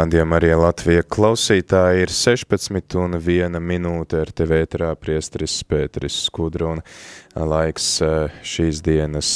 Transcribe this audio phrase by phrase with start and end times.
[0.00, 6.70] Radījumā arī Latvija klausītāji ir 16 un 1 minūte ar tevi ēterā priestris Pēteris Skudra
[6.70, 6.80] un
[7.36, 7.88] laiks
[8.52, 9.32] šīs dienas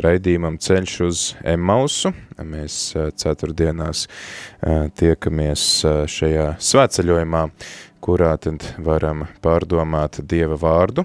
[0.00, 2.14] raidījumam ceļš uz Emausu.
[2.40, 2.78] Mēs
[3.20, 4.06] ceturtdienās
[4.96, 5.66] tiekamies
[6.16, 7.44] šajā svētceļojumā,
[8.00, 11.04] kurā tad varam pārdomāt Dieva vārdu,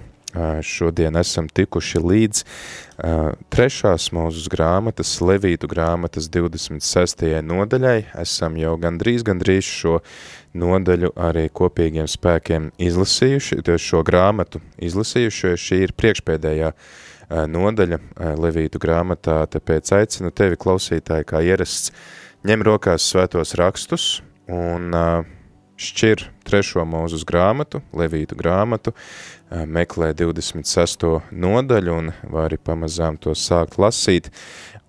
[0.66, 2.40] Šodien esam tikuši līdz
[3.54, 7.28] trešās mūzes grāmatas, Levītu grāmatas 26.
[7.46, 8.00] nodaļai.
[8.24, 10.00] Esam jau gandrīz, gandrīz šo
[10.58, 16.74] nodaļu arī kopīgiem spēkiem izlasījuši, šo grāmatu izlasījuši, šī ir priekšpēdējā
[17.54, 18.02] nodaļa
[18.42, 21.94] Levītu grāmatā, tāpēc aicinu tevi klausītāji kā ierasts
[22.46, 24.92] ņem rokās svētos rakstus un
[25.80, 28.94] šķir trešo mūzus grāmatu, Levītu grāmatu,
[29.54, 31.06] meklē 26.
[31.32, 34.30] nodaļu un vari pamazām to sākt lasīt.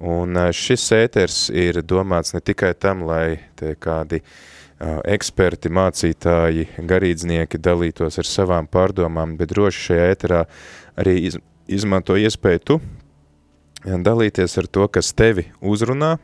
[0.00, 4.22] Un šis ēters ir domāts ne tikai tam, lai te kādi
[4.80, 10.42] eksperti, mācītāji, garīdznieki dalītos ar savām pārdomām, bet droši šajā ēterā
[11.00, 11.16] arī
[11.70, 12.80] izmanto iespēju tu
[13.84, 16.16] dalīties ar to, kas tevi uzrunā,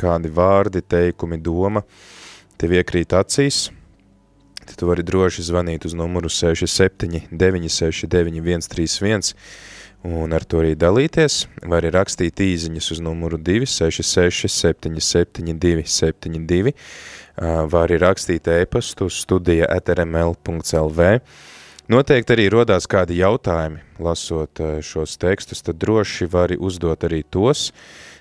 [0.00, 1.84] kādi vārdi, teikumi, doma
[2.58, 3.68] tev iekrīt acīs–
[4.70, 9.34] tad tu vari droši zvanīt uz numuru 67 969 131
[10.02, 11.44] un ar to arī dalīties.
[11.60, 16.74] Var arī rakstīt īziņas uz numuru 266 772 72,
[17.72, 21.10] var arī rakstīt e-pastu studija atrml.lv.
[21.90, 27.72] Noteikti arī rodās kādi jautājumi, lasot šos tekstus, tad droši vari uzdot arī tos,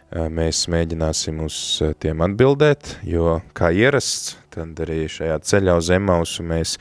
[0.09, 1.57] mēs mēģināsim uz
[2.01, 6.77] tiem atbildēt, jo kā ierasts, tad arī šajā ceļā uz Emausu mēs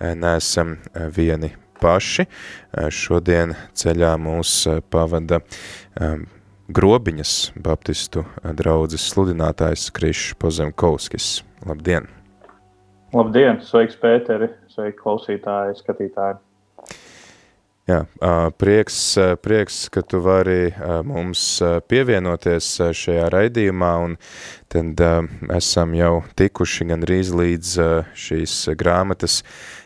[0.00, 0.76] neesam
[1.16, 2.26] vieni paši.
[2.92, 4.58] Šodien ceļā mūs
[4.92, 5.40] pavada
[6.66, 8.24] grobiņas baptistu
[8.58, 11.30] draudzes sludinātājs Krišs Pozemkovskis.
[11.66, 12.10] Labdien!
[13.16, 13.62] Labdien!
[13.64, 14.50] Sveiks, Pēteri!
[14.74, 16.42] Sveiki, klausītāji, skatītāji!
[17.86, 18.00] Jā,
[18.58, 18.96] prieks,
[19.38, 20.72] prieks, ka tu vari
[21.06, 21.42] mums
[21.86, 24.16] pievienoties šajā raidījumā, un
[24.66, 24.98] tad
[25.54, 27.76] esam jau tikuši gandrīz līdz
[28.18, 29.38] šīs grāmatas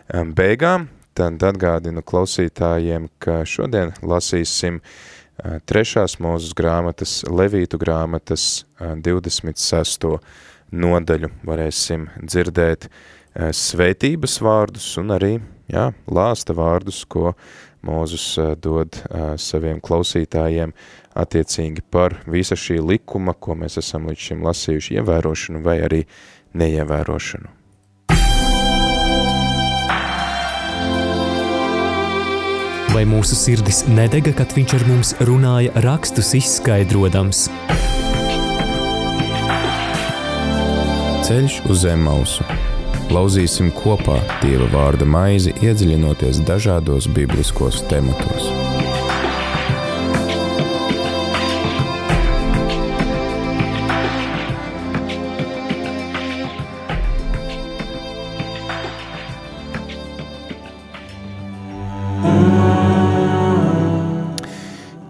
[0.08, 0.88] beigām.
[1.12, 4.80] Tad atgādinu klausītājiem, ka šodien lasīsim
[5.68, 10.14] trešās mūzes grāmatas, Levītu grāmatas 26.
[10.72, 11.34] nodaļu.
[11.44, 12.88] Varēsim dzirdēt
[13.36, 15.34] svētības vārdus un arī,
[15.68, 17.34] jā, lāsta vārdus, ko
[17.86, 18.24] Mūzus
[18.60, 18.98] dod
[19.40, 20.74] saviem klausītājiem
[21.16, 26.02] attiecīgi par visa šī likuma, ko mēs esam līdz šim lasījuši, ievērošanu vai arī
[26.60, 27.56] neievērošanu.
[32.90, 37.46] Vai mūsu sirdis nedega, kad viņš ar mums runāja rakstus izskaidrojams?
[41.30, 42.44] Ceļš uz zem mausu
[43.10, 48.46] Lauzīsim kopā Dieva vārda maizi, iedziļinoties dažādos bibliskos tematos.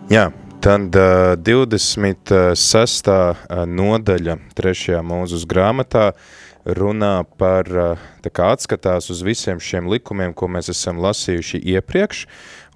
[0.09, 0.31] Jā,
[0.65, 3.17] tad uh, 26.
[3.77, 6.39] nodaļa trešajā mūzus grāmatā uh,
[6.77, 7.69] runā par,
[8.23, 12.25] tā kā atskatās uz visiem šiem likumiem, ko mēs esam lasījuši iepriekš,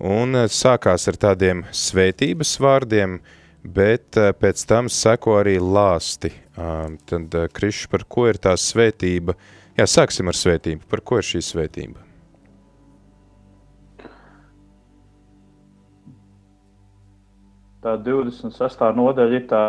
[0.03, 3.19] un sākās ar tādiem svētības vārdiem,
[3.65, 6.33] bet pēc tam seko arī lāsti.
[6.55, 9.35] Tad, Krišs, par ko ir tā svētība?
[9.75, 10.85] Jā, sāksim ar svētību.
[10.91, 12.05] Par ko ir šī svētība?
[17.85, 18.85] Tā 26.
[18.97, 19.65] nodaļa ir tā,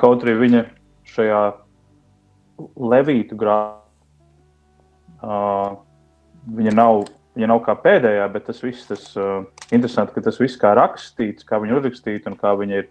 [0.00, 0.64] kaut arī viņa
[1.08, 1.38] šajā
[2.76, 3.78] Levītu grāmatā.
[5.20, 5.74] Uh,
[6.56, 7.02] viņa, nav,
[7.36, 11.44] viņa nav kā pēdējā, bet tas viss tas uh, interesanti, ka tas viss kā rakstīts,
[11.44, 12.88] kā viņa uzrakstīta un kā viņa ir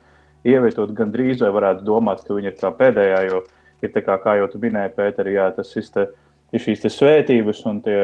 [0.47, 3.41] ievietot gandrīz vai varētu domāt, ka viņa ir kā pēdējā, jo
[3.81, 6.05] ir tā kā, kā jau tu minēji, Pēteri, jā, tas te,
[6.53, 7.99] ir šīs svētības un tie,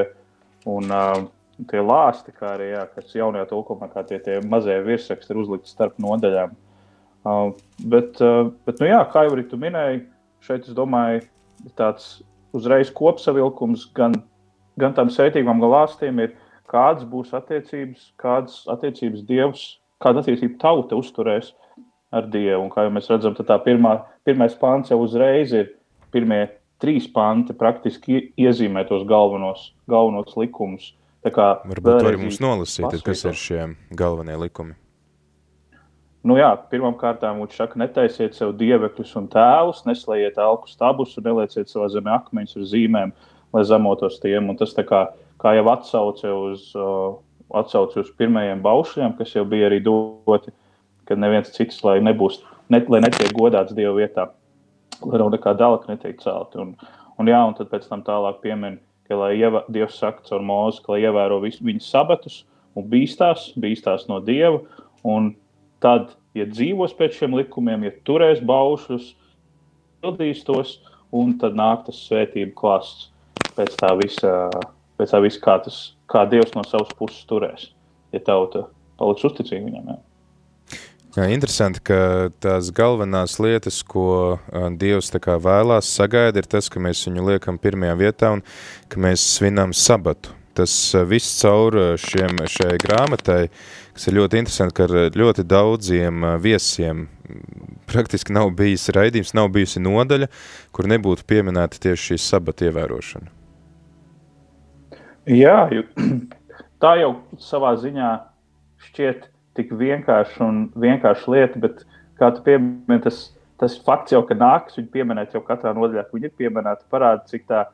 [0.66, 1.24] un, uh,
[1.70, 5.72] tie lāsti, kā arī, jā, kas jaunajā tulkumā, kā tie, tie mazie virsraksti ir uzlikti
[5.72, 6.58] starp nodaļām.
[7.26, 10.04] Uh, bet, uh, bet nu jā, kā jau arī tu minēji,
[10.46, 11.24] šeit es domāju,
[11.80, 12.22] tāds
[12.56, 14.16] uzreiz kopsavilkums gan,
[14.80, 16.36] gan tam svētīgam galāstiem ir,
[16.72, 19.64] kādas būs attiecības, kādas attiecības Dievs,
[20.04, 21.54] kāda attiecība tauta uzturēs
[22.16, 22.64] ar Dievu.
[22.66, 23.98] Un kā jau mēs redzam, tad tā pirmā,
[24.28, 25.74] pirmais pāns jau uzreiz ir
[26.16, 26.46] pirmie
[26.82, 30.94] trīs panti praktiski iezīmē tos galvenos, galvenos likumus.
[31.26, 33.62] Varbūt arī mums nolasīt, kas ir šie
[33.98, 34.76] galvenie likumi.
[36.26, 37.22] Nu jā, pirmkārt,
[37.54, 42.66] saka, netaisiet sev dievekļus un tēlus, neslēdziet alku stabus un nelieciet savā zemē akmeņus ar
[42.72, 43.12] zīmēm,
[43.54, 44.50] lai zemotos tiem.
[44.50, 45.04] Un tas kā,
[45.38, 47.20] kā jau atsauce uz, uh,
[47.62, 50.56] atsauce uz pirmajiem baušļiem, kas jau bija arī doti,
[51.06, 52.42] kad neviens cits, lai, nebūs,
[52.74, 54.32] ne, lai netiek godāts Dieva vietā,
[55.06, 56.58] lai nav nekā dalka netiek celti.
[56.58, 56.74] Un,
[57.22, 60.82] un, jā, un tad pēc tam tālāk piemin, ka lai ievā, Dievs saka caur mūzu,
[60.82, 62.42] ka lai ievēro visu viņu sabatus
[62.74, 64.64] un bīstās, bīstās no Dieva.
[65.06, 65.36] Un
[65.86, 69.14] tad, ja dzīvos pēc šiem likumiem, ja turēs baušus,
[70.02, 70.80] pildīs tos,
[71.16, 73.12] un tad nāk tas svētību klāsts
[73.56, 74.34] pēc tā visa,
[75.00, 75.80] pēc tā visa kā, tas,
[76.12, 77.70] kā Dievs no savas puses turēs,
[78.16, 78.66] ja tauta
[79.00, 79.94] paliks uzticīga viņam.
[79.94, 80.02] Jā.
[81.16, 81.98] Jā, interesanti, ka
[82.44, 84.36] tās galvenās lietas, ko
[84.76, 88.42] Dievs vēlās, sagaida, ir tas, ka mēs viņu liekam pirmajā vietā un
[88.92, 90.34] ka mēs svinām sabatu.
[90.56, 90.74] Tas
[91.08, 93.48] viss caur šiem, šai grāmatai,
[93.96, 97.06] kas ir ļoti interesanti, ka ar ļoti daudziem viesiem
[97.88, 100.28] praktiski nav bijis raidījums, nav bijusi nodaļa,
[100.76, 103.32] kur nebūtu pieminēta tieši šī sabata ievērošana.
[105.32, 105.58] Jā,
[106.84, 108.12] tā jau savā ziņā
[108.90, 111.86] šķiet tik vienkārša un vienkārša lieta, bet
[112.20, 113.30] kā tu piemini, tas,
[113.62, 117.24] tas fakts jau, ka nāks viņu pieminēt jau katrā nodaļā, ka viņi ir pieminēti, parāda,
[117.32, 117.68] cik tā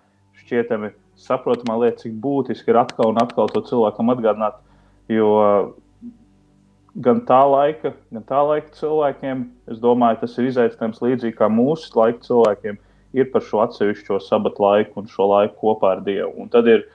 [0.43, 4.61] šķietami saprotamā lieta, cik būtiski ir atkal un atkal to cilvēkam atgādināt.
[5.11, 5.31] Jo
[6.95, 11.93] gan tā laika, gan tā laika cilvēkiem, es domāju, tas ir izaicinājums līdzīgi kā mūsu
[11.95, 12.79] laika cilvēkiem,
[13.15, 16.33] ir par šo atsevišķo sabatu laiku un šo laiku kopā ar Dievu.
[16.43, 16.85] Un tad ir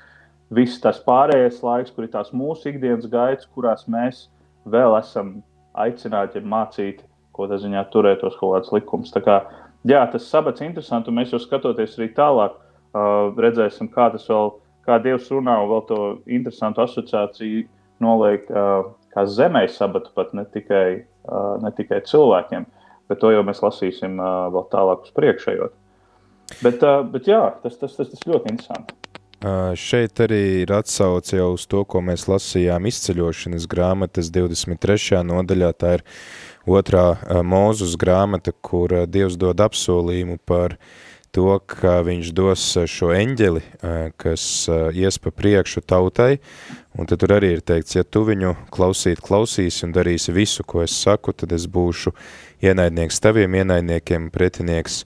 [0.53, 4.27] viss tas pārējais laiks, kur ir tās mūsu ikdienas gaitas, kurās mēs
[4.69, 5.39] vēl esam
[5.77, 7.03] aicināti mācīt,
[7.37, 9.13] ko tas ziņā turētos kaut kāds likums.
[9.13, 9.41] Tā kā,
[9.89, 14.25] jā, tas sabats ir interesants, un mēs jau skatoties arī tālāk, uh, redzēsim, kā tas
[14.31, 14.55] vēl,
[14.87, 16.01] kā Dievs runā, un vēl to
[16.39, 17.67] interesantu asociāciju
[18.01, 20.89] noliek uh, kā zemē sabatu, pat ne tikai,
[21.25, 22.69] uh, ne tikai cilvēkiem,
[23.09, 25.75] bet to jau mēs lasīsim uh, vēl tālāk uz priekšējot.
[26.61, 29.01] Bet, uh, bet jā, tas, tas, tas, tas ļoti interesanti.
[29.77, 35.21] Šeit arī ir atsauce jau uz to, ko mēs lasījām izceļošanas grāmatas 23.
[35.29, 35.69] nodaļā.
[35.77, 36.05] Tā ir
[36.67, 37.05] otrā
[37.45, 40.79] mūzus grāmata, kur Dievs dod apsolījumu par
[41.37, 43.63] to, ka viņš dos šo eņģeli,
[44.17, 44.45] kas
[44.97, 46.39] ies pa priekšu tautai,
[46.97, 50.81] un tad tur arī ir teikts, ja tu viņu klausīt, klausīsi un darīsi visu, ko
[50.87, 52.15] es saku, tad es būšu
[52.65, 55.03] ienaidnieks taviem ienaidniekiem, pretinieks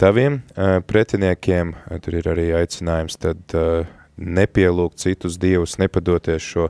[0.00, 0.40] taviem
[0.88, 1.74] pretiniekiem.
[2.02, 3.54] Tur ir arī aicinājums tad
[4.14, 6.68] nepielūgt citus dievus, nepadoties šo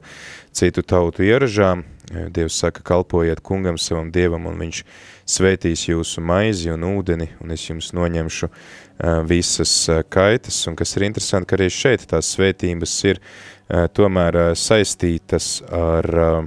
[0.55, 1.84] citu tautu ieražām.
[2.12, 4.82] Dievs saka, kalpojiet kungam savam dievam, un viņš
[5.34, 10.58] svētīs jūsu maizi un ūdeni, un es jums noņemšu uh, visas uh, kaitas.
[10.68, 16.10] Un kas ir interesanti, ka arī šeit tās svētības ir uh, tomēr uh, saistītas ar,
[16.12, 16.44] uh,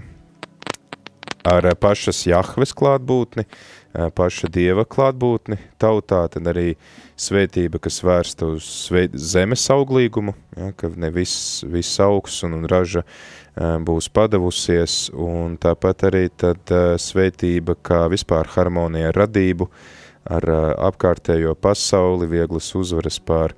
[1.49, 6.75] ar pašas Jahves klātbūtni, uh, paša dieva klātbūtni tautā, tad arī
[7.17, 8.67] svētība, kas vērsta uz
[9.17, 13.01] zemes auglīgumu, ja, ka ne viss, viss augs un, un raža
[13.57, 19.69] būs padavusies, un tāpat arī tad svētība kā vispār harmonija ar radību,
[20.29, 20.49] ar
[20.91, 23.55] apkārtējo pasauli, vieglas uzvaras pār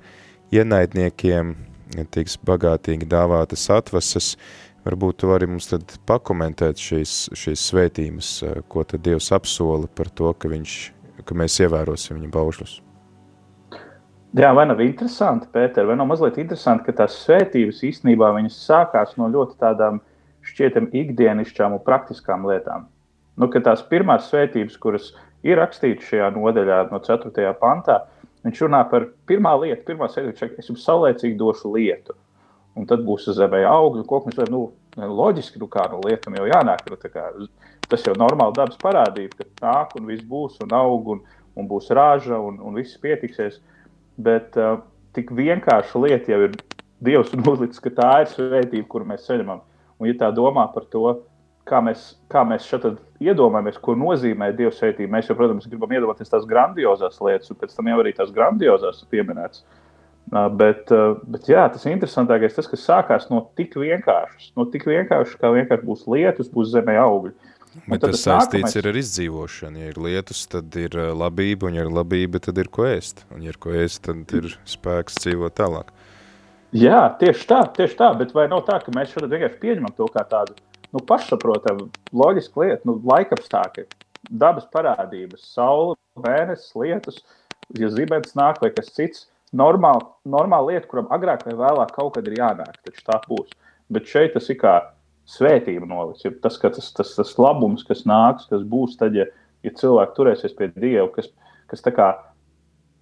[0.54, 1.54] ienaidniekiem,
[2.14, 4.36] tiks bagātīgi dāvātas atvasas,
[4.80, 8.30] Varbūt tu vari mums tad pakomentēt šīs, šīs svētības,
[8.72, 10.76] ko tad Dievs apsola par to, ka, viņš,
[11.28, 12.78] ka mēs ievērosim viņa baušļus.
[14.38, 19.26] Jā, vai nav interesanti, Pēter, vai nav mazliet interesanti, ka tās svētības īstenībā sākās no
[19.26, 19.98] ļoti tādām
[20.46, 22.86] šķietam ikdienišķām un praktiskām lietām.
[23.36, 27.54] Nu, tās pirmās svētības, kuras ir rakstītas šajā nodaļā no 4.
[27.58, 28.04] pantā,
[28.46, 32.14] viņš runā par pirmā lietu, pirmā svētība, es jums saulēcīgi došu lietu
[32.78, 34.38] un tad būs zemē augļu koknis.
[34.50, 36.86] Nu, loģiski, nu kā nu, lietam jau jānāk.
[36.90, 37.26] Nu, kā,
[37.90, 41.22] tas jau normāli dabas parādība, ka nāk un viss būs un aug un,
[41.58, 43.60] un būs rāža un, un viss pietiksies.
[44.20, 44.82] Bet uh,
[45.16, 46.58] tik vienkārša lieta jau ir
[47.00, 49.62] Dievs un uzlicis, ka tā ir svētība, kuru mēs saņemam.
[49.96, 51.14] Un, ja tā domā par to,
[51.68, 52.84] kā mēs, kā mēs šeit
[53.24, 57.72] iedomājamies, ko nozīmē Dieva svētība, mēs jau, protams, gribam iedomāties tās grandiozās lietas, un pēc
[57.76, 59.64] tam jau arī tās grandiozās pieminētas.
[59.64, 59.80] Uh,
[60.30, 60.90] Bet,
[61.26, 65.50] bet jā, tas interesantākais ir tas, kas sākās no tik vienkāršas, no tik vienkāršas, kā
[65.56, 67.32] vienkārši būs lietus, būs zemē augļi.
[67.86, 68.76] Bet tas saistīts nākamais...
[68.80, 69.80] ir ar izdzīvošanu.
[69.82, 73.22] Ja ir lietus, tad ir labība, un ja ir labība, tad ir ko ēst.
[73.34, 75.92] Un ja ir ko ēst, tad ir spēks dzīvot tālāk.
[76.76, 78.10] Jā, tieši tā, tieši tā.
[78.18, 80.58] Bet vai nav tā, ka mēs šodien vienkārši pieņemam to kā tādu
[80.90, 83.86] nu, pašsaprotamu, loģisku lietu, nu, laikapstākļi,
[84.42, 87.20] dabas parādības, saule, mēnesis, lietus,
[87.78, 89.28] ja zibens nāk vai kas cits.
[89.56, 93.50] Normāla, normāla lieta, kuram agrāk vai vēlāk kaut kad ir jānāk, taču tā būs.
[93.90, 94.74] Bet šeit tas ir kā
[95.30, 96.24] svētība nolis.
[96.26, 99.28] Ir tas, tas, tas, tas labums, kas nāks, kas būs tad, ja,
[99.66, 101.30] ja cilvēki turēsies pie Dieva, kas,
[101.70, 102.10] kas tā kā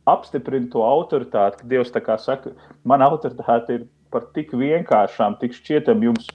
[0.08, 2.54] apstiprina to autoritāti, ka Dievs tā kā saka,
[2.88, 6.28] mana autoritāte ir par tik vienkāršām, tik šķietam jums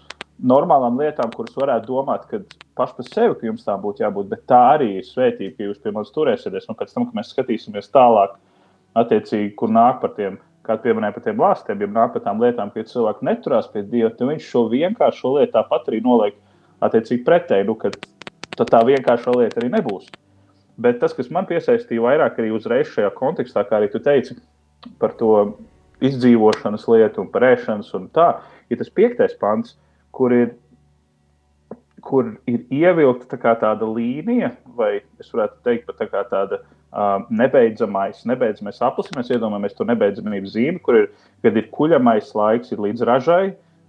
[0.43, 2.41] normālām lietām, kuras varētu domāt, ka
[2.77, 5.81] paši par sevi ka jums tā būtu jābūt, bet tā arī ir svētība, ka jūs
[5.81, 6.67] pie manis turēsieties.
[6.69, 8.35] Un pēc tam, kad mēs skatīsimies tālāk,
[8.99, 12.71] attiecīgi, kur nāk par tiem, kā pieminēja par tiem lāstiem, ja nāk par tām lietām,
[12.71, 16.37] ka cilvēki neturās pie Dieva, tad viņš šo vienkāršo lietu tāpat arī noliek
[16.83, 17.91] attiecīgi pretēji, nu, ka
[18.63, 20.09] tā vienkāršā lieta arī nebūs.
[20.83, 24.39] Bet tas, kas man piesaistīja vairāk arī uzreiz šajā kontekstā, kā arī tu teici
[24.99, 25.35] par to
[26.03, 28.27] izdzīvošanas lietu un parēšanas un tā,
[28.71, 29.77] ir tas piektais pants,
[30.15, 30.53] kur ir,
[32.03, 38.21] kur ir ievilkta tā tāda līnija, vai es varētu teikt, pat tā tāda uh, nebeidzamais,
[38.29, 41.09] nebeidzamais aplis, mēs iedomājamies to nebeidzamības zīmi, kur ir,
[41.45, 43.43] kad ir kuļamais laiks ir līdz ražai,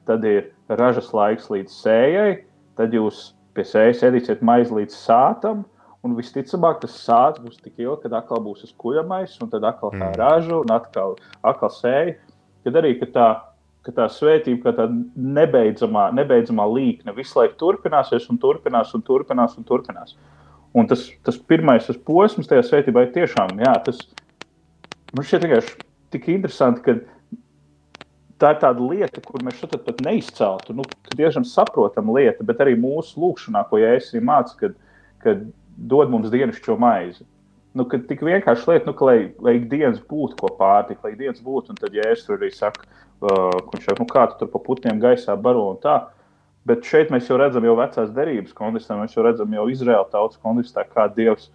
[0.09, 2.35] tad ir ražas laiks līdz sējai,
[2.81, 5.65] tad jūs pie sējas ēdīsiet maizi līdz sātam,
[6.05, 9.95] un visticamāk tas sāts būs tik ilgi, kad atkal būs tas kuļamais, un tad atkal
[9.95, 10.21] tā mm.
[10.21, 12.19] raža, un atkal, atkal sēja.
[12.65, 13.29] Kad arī ka tā
[13.85, 14.95] ka tā svētība, kā tāda
[15.37, 19.59] nebeidzamā, nebeidzamā līkne, visu laiku turpināsies un turpinās un turpinās.
[19.61, 20.15] Un turpinās.
[20.17, 20.31] Un
[20.91, 24.01] tas, tas pirmais tas posms tajā svētībā ir tiešām, jā, tas
[25.15, 25.77] man šķiet vienkārši
[26.15, 26.97] tik interesanti, ka
[28.43, 30.75] tā ir tāda lieta, kur mēs šeit pat neizceltu.
[30.75, 34.75] Nu, diezgan saprotama lieta, bet arī mūsu lūkšanā, ko arī mācu, kad,
[35.23, 35.47] kad
[35.79, 37.23] dod mums dienascho maizi
[37.75, 41.43] nu, ka tik vienkārši lieta, nu, ka, lai, lai ikdienas būtu ko pārtikt, lai ikdienas
[41.45, 42.87] būtu, un tad, ja es tur arī saku,
[43.25, 45.99] uh, viņš saka, nu, kā tu tur pa putniem gaisā baro un tā.
[46.65, 50.41] Bet šeit mēs jau redzam, jau vecās derības kontekstā, mēs jau redzam, jau Izraēla tautas
[50.41, 51.51] kontekstā, kā Dievs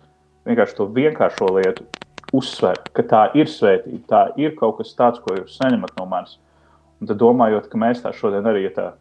[0.45, 1.87] vienkārši to vienkāršo lietu
[2.35, 6.37] uzsver, ka tā ir svētība, tā ir kaut kas tāds, ko jūs saņemat no manis.
[7.01, 8.91] Un tad domājot, ka mēs tā šodien arī ja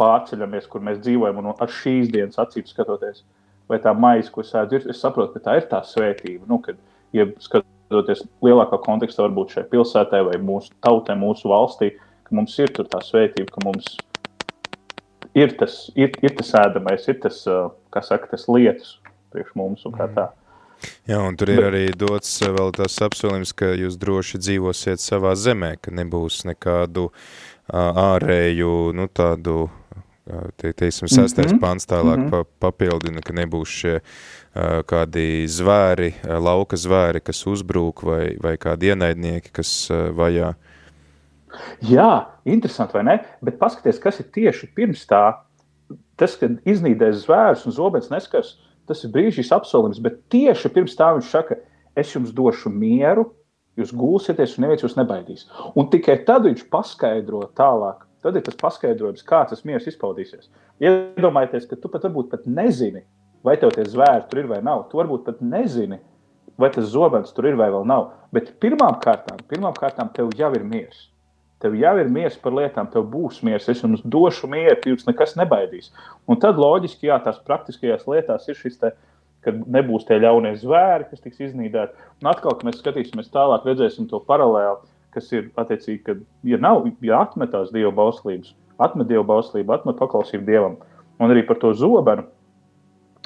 [0.00, 3.22] pārceļamies, kur mēs dzīvojam, un ar šīs dienas acīm skatoties,
[3.70, 4.88] vai tā maize, ko sēž, ir.
[4.90, 6.44] Es saprotu, ka tā ir tā svētība.
[6.50, 6.80] Nu, kad,
[7.14, 11.94] ja skatoties lielākā kontekstā, varbūt šai pilsētai vai mūsu tautai, mūsu valstī,
[12.26, 13.94] ka mums ir tā svētība, ka mums
[15.34, 17.42] ir tas, ir, ir tas ēdamais, ir tas,
[17.94, 18.98] kā saka, tas lietas
[19.34, 20.30] priekš mums un kā tā.
[21.08, 25.32] Jā, un tur ir Bet, arī dots vēl tas apsolījums, ka jūs droši dzīvosiet savā
[25.38, 27.08] zemē, ka nebūs nekādu
[27.72, 29.70] ārēju, nu tādu
[30.56, 31.60] Te, teiksim, sestais mm -hmm.
[31.60, 32.30] pants tālāk mm -hmm.
[32.30, 38.56] pa, papildina, ka nebūs šie uh, kādi zvēri, uh, lauka zvēri, kas uzbrūk vai, vai
[38.56, 40.54] kādi ienaidnieki, kas uh, vajā.
[41.84, 42.10] Jā,
[42.48, 43.18] interesanti, vai ne?
[43.44, 45.24] Bet paskaties, kas ir tieši pirms tā.
[46.20, 48.54] Tas, kad iznīdēs zvērus un zobens neskars,
[48.88, 51.58] tas ir brīžīs apsolījums, bet tieši pirms tā viņš saka,
[51.98, 53.26] es jums došu mieru,
[53.80, 55.46] jūs gulsieties un neviens jūs nebaidīs.
[55.74, 60.46] Un tikai tad viņš paskaidro tālāk, Tad ir tas paskaidrojums, kā tas miers izpaudīsies.
[60.80, 63.02] Iedomājieties, ka tu pat varbūt pat nezini,
[63.44, 64.86] vai tev tie zvēri tur ir vai nav.
[64.88, 65.98] Tu varbūt pat nezini,
[66.56, 68.14] vai tas zobens tur ir vai nav.
[68.32, 71.10] Bet pirmām kārtām, pirmām kārtām tev jau ir miers.
[71.64, 73.68] Tev jau ir miers par lietām, tev būs miers.
[73.72, 75.90] Es jums došu mieru, jūs nekas nebaidīs.
[76.28, 78.92] Un tad loģiski, jā, tās praktiskajās lietās ir šis te,
[79.44, 81.96] kad nebūs tie ļaunie zvēri, kas tiks iznīdēti.
[82.20, 86.16] Un atkal, kad mēs skatīsimies tālāk, redzēsim to paralēli kas ir attiecīgi, ka,
[86.46, 88.52] ja nav, ja atmetās dieva bauslības,
[88.82, 90.78] atmet dieva bauslību, atmet paklausību dievam,
[91.22, 92.26] un arī par to zobenu.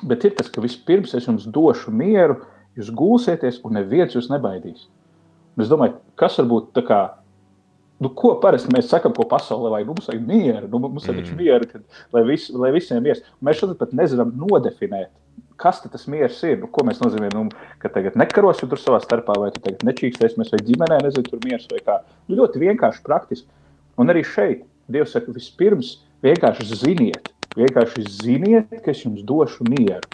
[0.08, 2.38] Bet ir tas, ka vispirms es jums došu mieru,
[2.78, 4.86] jūs gulsieties, un neviens jūs nebaidīs.
[5.56, 7.00] Un es domāju, kas varbūt tā kā,
[8.02, 11.24] nu, ko parasti mēs sakām, ko pasaulē vajag, nu, mums vajag mieru, nu, mums vajag
[11.24, 11.38] mm.
[11.40, 13.24] mieru, kad, lai, vis, lai visiem miers.
[13.44, 15.10] Mēs šodien pat nezinām nodefinēt,
[15.58, 16.58] kas tas miers ir.
[16.62, 17.48] Nu, ko mēs nozīmē, nu,
[17.82, 21.66] ka tagad nekarosim tur savā starpā, vai tu tagad nečīkstēsimies, vai ģimenē, nezinu, tur miers
[21.72, 22.00] vai kā.
[22.28, 23.50] Nu, ļoti vienkārši, praktiski.
[23.98, 27.26] Un arī šeit Dievs saka, vispirms vienkārši ziniet,
[27.58, 30.06] vienkārši ziniet, ka es jums došu mieru.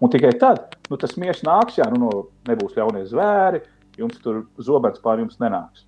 [0.00, 2.10] Un tikai tad nu, tas miers nāks, jā, nu,
[2.48, 3.62] nebūs ļaunie zvēri,
[4.00, 5.86] jums tur zobens pār jums nenāks.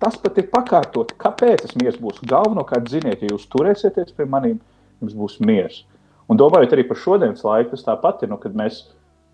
[0.00, 2.22] Tas pat ir pakārtot, kāpēc tas miers būs.
[2.28, 4.56] Galvenokārt, ziniet, ja jūs turēsieties pie maniem,
[5.02, 5.82] jums būs miers.
[6.30, 8.84] Un domājot arī par šodienas laiku, tas tāpat ir, nu, kad mēs,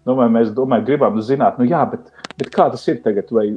[0.08, 2.08] domāju, mēs domāju, gribam zināt, nu jā, bet,
[2.40, 3.50] bet kā tas ir tagad, vai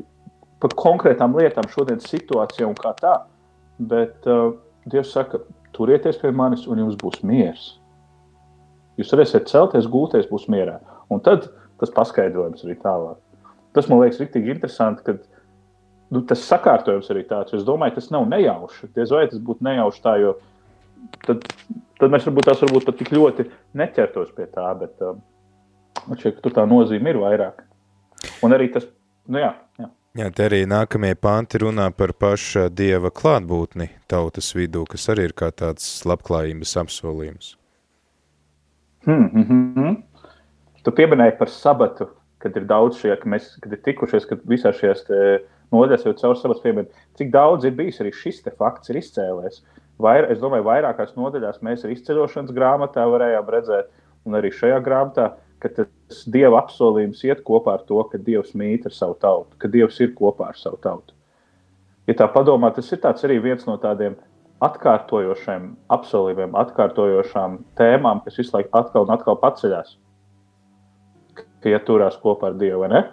[0.62, 3.16] par konkrētām lietām šodienas situācijā un kā tā.
[3.80, 4.52] Bet uh,
[4.90, 5.40] Dievs saka,
[5.76, 7.72] turieties pie manis un jums būs miers.
[9.00, 10.80] Jūs varēsiet celties, gūties, būs mierā.
[11.10, 11.48] Un tad
[11.80, 13.18] tas paskaidrojums arī tālāk.
[13.76, 15.16] Tas man liekas rīktīgi interesanti, ka
[16.14, 17.56] nu, tas sakārtojums arī tāds.
[17.58, 18.92] Es domāju, tas nav nejauši.
[18.96, 20.36] Diez vai tas būtu nejauši tā, jo
[21.26, 21.46] tad,
[22.02, 23.48] tad mēs varbūt tās varbūt pat tik ļoti
[23.80, 25.22] neķertos pie tā, bet um,
[26.10, 27.64] šķiet, tur tā nozīme ir vairāk.
[28.46, 28.88] Un arī tas,
[29.32, 29.92] nu jā, jā.
[30.18, 35.36] Jā, te arī nākamie panti runā par paša Dieva klātbūtni tautas vidū, kas arī ir
[35.38, 37.52] kā tāds labklājības apsolījums.
[39.06, 40.34] Hmm, hmm, hmm.
[40.84, 42.10] Tu pieminēji par sabatu,
[42.42, 45.56] kad ir daudz šie, ka mēs, kad ir tikušies, kad visā šajās nodaļās
[46.06, 49.62] jau caur sabatu pieminēt, cik daudz ir bijis arī šis fakts ir izcēlēs.
[50.00, 53.90] Vair, es domāju, vairākās nodaļās mēs arī izceļošanas grāmatā varējām redzēt,
[54.26, 58.88] un arī šajā grāmatā, ka tas Dieva apsolījums iet kopā ar to, ka Dievs mīt
[58.88, 61.14] ar savu tautu, ka Dievs ir kopā ar savu tautu.
[62.08, 64.16] Ja tā padomā, tas ir arī viens no tādiem
[64.64, 69.94] atkārtojošiem apsolījumiem, atkārtojošām tēmām, kas visu laiku atkal un atkal paceļās,
[71.36, 73.04] ka ieturās kopā ar Dievu, ne?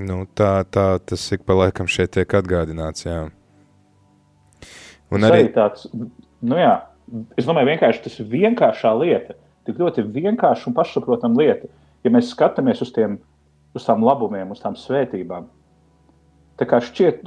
[0.00, 3.28] Nu, tā, tā tas ik pa laikam šeit tiek atgādināts, jā.
[5.12, 5.86] Un tas arī tāds,
[6.42, 6.74] nu jā,
[7.38, 9.36] es domāju, vienkārši tas ir vienkāršā lieta,
[9.68, 11.70] tik ļoti vienkārša un pašsaprotama lieta
[12.04, 13.18] ja mēs skatāmies uz, tiem,
[13.76, 15.48] uz tām labumiem, uz tām svētībām,
[16.60, 17.24] tā kā šķiet,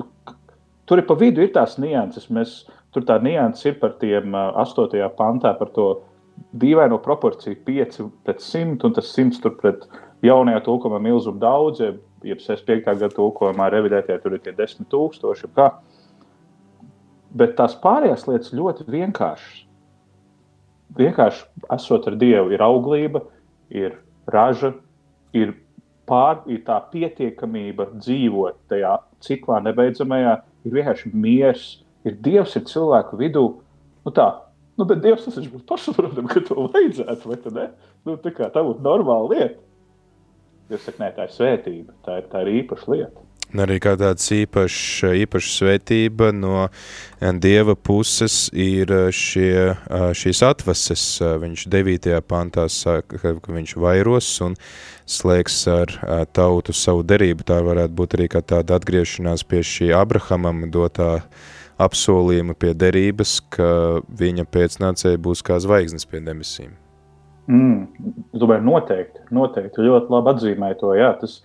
[0.88, 2.30] tur ir pa vidu ir tās nianses.
[2.34, 2.60] Mēs,
[2.96, 5.02] tur tā nianses ir par tiem 8.
[5.18, 5.90] pantā, par to
[6.58, 9.88] dīvaino proporciju 5 pret 100, un tas 100 tur pret
[10.26, 11.82] jaunajā tulkumā milzumu daudz,
[12.26, 12.86] jeb 65.
[12.88, 15.52] gada tulkumā revidētajā tur ir tie 10 tūkstoši.
[15.58, 15.70] Kā.
[17.38, 19.64] Bet tās pārējās lietas ļoti vienkāršas.
[20.98, 21.44] Vienkārši
[21.76, 23.22] esot ar Dievu, ir auglība,
[23.70, 23.98] ir
[24.32, 24.72] raža,
[25.36, 25.52] ir,
[26.08, 31.68] pār, ir tā pietiekamība dzīvot tajā ciklā nebeidzamajā, ir vienkārši miers,
[32.08, 33.46] ir Dievs, ir cilvēku vidū.
[34.08, 34.30] Nu tā,
[34.80, 37.70] nu, bet Dievs tas būtu pašsaprotami, ka to vajadzētu, vai ne?
[38.08, 39.67] Nu, tā kā tā būtu normāla lieta.
[40.68, 43.28] Jūs sakat, nē, tā ir svētība, tā ir, tā ir īpaša lieta.
[43.56, 50.42] Arī kā tāds īpašs, īpaša svētība no eh, Dieva puses ir eh, šie, eh, šīs
[50.44, 51.06] atvases.
[51.24, 52.10] Viņš 9.
[52.28, 54.58] pantā saka, ka viņš vairos un
[55.08, 55.94] slēgs ar
[56.36, 57.48] tautu savu derību.
[57.48, 61.22] Tā varētu būt arī kā tāda atgriešanās pie šī Abrahamam dotā
[61.80, 66.76] apsolījuma pie derības, ka viņa pēcnācēja būs kā zvaigznes pie demisīm.
[67.48, 67.88] Mm,
[68.36, 70.92] es domāju, noteikti, noteikti ļoti labi atzīmēja to.
[71.00, 71.38] Jā, tas,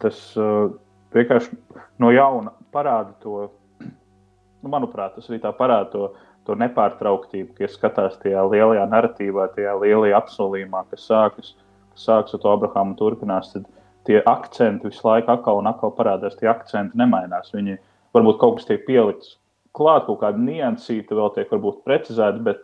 [0.00, 0.70] tas uh,
[1.16, 1.58] vienkārši
[2.00, 3.50] no jauna parāda to,
[3.82, 6.08] nu, manuprāt, tas arī tā parāda to,
[6.48, 11.54] to nepārtrauktību, ka skatās tajā lielajā narratīvā, tajā lielajā apsolījumā, kas sākas,
[11.92, 13.52] kas sākas ar to Abrahāmu turpinās.
[13.52, 13.66] Tad
[14.08, 17.52] tie akcenti visu laiku atkal un atkal parādās, tie akcenti nemainās.
[17.52, 17.76] Viņi
[18.16, 19.36] varbūt kaut kas tiek pielikts
[19.76, 22.62] klāt, kaut kāda niansīta vēl tiek varbūt precizēta, bet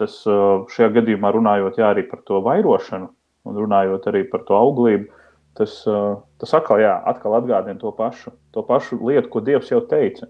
[0.00, 0.20] tas
[0.72, 3.10] šajā gadījumā runājot jā, arī par to vairošanu
[3.48, 5.08] un runājot arī par to auglību,
[5.58, 5.76] tas,
[6.40, 10.28] tas atkal, jā, atkal atgādina to pašu, to pašu lietu, ko Dievs jau teica.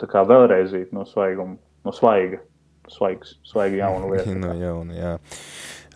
[0.00, 2.40] Tā kā vēlreiz no svaiguma, no svaiga,
[2.88, 4.36] svaigs, svaiga jauna lieta.
[4.36, 5.14] no jauna, jā.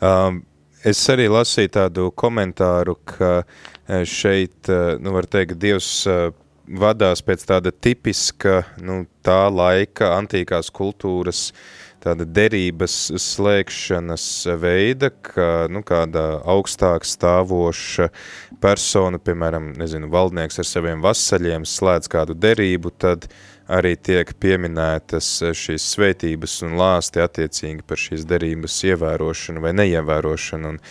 [0.05, 0.43] Um,
[0.85, 3.43] es arī lasīju tādu komentāru, ka
[4.09, 4.69] šeit,
[5.01, 6.05] nu, var teikt, Dievs
[6.65, 14.27] vadās pēc tāda tipiska, nu, tā laika antīkās kultūras uh, tāda derības slēgšanas
[14.61, 18.11] veida, ka nu, kāda augstāk stāvoša
[18.63, 23.29] persona, piemēram, nezinu, valdnieks ar saviem vasaļiem slēdz kādu derību, tad
[23.73, 30.75] arī tiek pieminētas šīs svētības un lāsti attiecīgi par šīs derības ievērošanu vai neievērošanu.
[30.75, 30.83] Un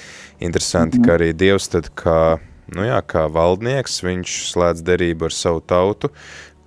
[0.42, 2.40] interesanti, ka arī Dievs tad kā,
[2.74, 6.10] nu jā, kā valdnieks, viņš slēdz derību ar savu tautu,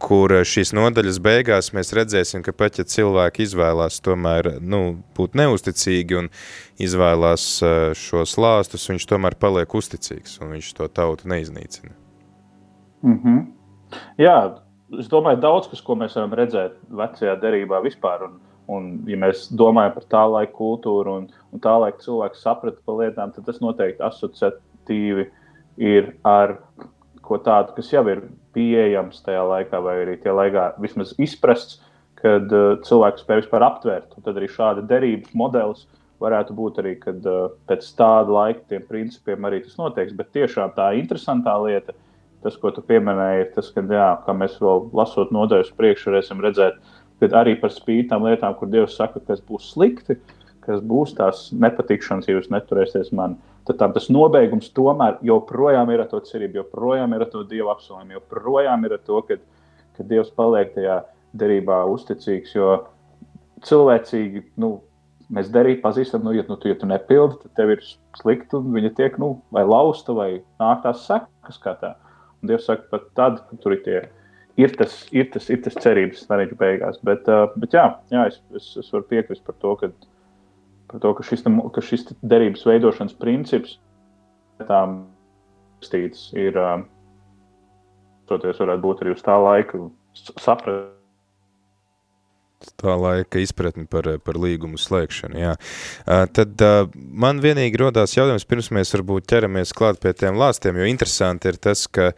[0.02, 5.36] kur eh, šīs nodaļas beigās mēs redzēsim, ka pat ja cilvēki izvēlās tomēr nu, būt
[5.38, 6.30] neusticīgi un
[6.82, 11.94] izvēlās eh, šos lāstus, viņš tomēr paliek uzticīgs un viņš to tautu neiznīcina.
[13.06, 13.46] Mm -hmm.
[14.18, 14.36] Jā,
[14.98, 18.26] es domāju, daudz kas, ko mēs varam redzēt vecajā derībā vispār.
[18.26, 22.82] Un, un ja mēs domājam par tā laika kultūru un, un tā laika cilvēku sapratu
[22.84, 25.30] par lietām, tad tas noteikti asociatīvi
[25.76, 26.58] ir ar
[27.22, 28.22] ko tādu, kas jau ir
[28.56, 31.82] pieejams tajā laikā, vai arī tajā laikā vismaz izprasts,
[32.16, 34.16] kad uh, cilvēks spēj vispār aptvert.
[34.16, 35.84] Un tad arī šāda derības modelis
[36.22, 40.14] varētu būt arī, kad uh, pēc tāda laika tiem principiem arī tas notiek.
[40.16, 41.94] Bet tiešām tā interesantā lieta,
[42.44, 44.08] tas, ko tu pieminēji, ir tas, ka, jā,
[44.40, 46.80] mēs vēl lasot nodaļas priekšu, varēsim redzēt,
[47.20, 50.18] ka arī par spīti tam lietām, kur Dievs saka, kas būs slikti,
[50.66, 56.04] kas būs tās nepatikšanas, ja jūs neturēsieties manī tad tam tas nobeigums tomēr joprojām ir
[56.04, 59.38] ar to cerību, joprojām ir ar to dievu apsolījumu, joprojām ir ar to, ka,
[59.98, 61.00] ka Dievs paliek tajā
[61.36, 62.54] derībā uzticīgs.
[62.54, 62.76] Jo
[63.66, 64.76] cilvēcīgi, nu,
[65.34, 67.86] mēs derīgi pazīstam, nu, ja, nu, tu, ja tu nepildi, tad tev ir
[68.20, 70.30] slikti, un viņa tiek, nu, vai lausta, vai
[70.62, 71.96] nāk tās sekas kā tā.
[72.42, 74.04] Un Dievs saka, pat tad, kad tur ir tie,
[74.60, 77.02] ir tas, ir tas, ir tas cerības stariņu beigās.
[77.02, 79.90] Bet, uh, bet jā, jā es, es, es varu piekrist par to, ka,
[80.90, 83.78] par to, ka šis, ka šis derības veidošanas princips
[84.66, 85.02] tām
[85.84, 86.56] stīts ir,
[88.30, 90.94] toties varētu būt arī uz tā laika saprast
[92.80, 95.38] tā laika izpratni par, par līgumu slēgšanu.
[95.38, 95.52] Jā.
[96.36, 101.52] Tad man vienīgi rodās jautājums, pirms mēs varbūt ķeramies klāt pie tiem lāstiem, jo interesanti
[101.52, 102.12] ir tas, ka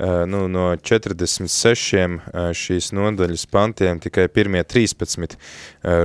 [0.00, 5.36] nu, no 46 šīs nodaļas pantiem tikai pirmie 13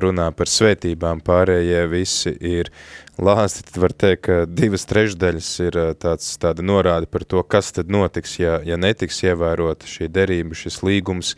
[0.04, 2.72] runā par svētībām, pārējie visi ir
[3.18, 7.90] lāsti, tad var teikt, ka divas trešdaļas ir tāds, tāda norāde par to, kas tad
[7.94, 11.34] notiks, ja, ja netiks ievērota šī derība, šis līgums.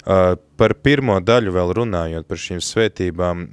[0.00, 3.46] Par pirmo daļu vēl runājot par šīm svētībām,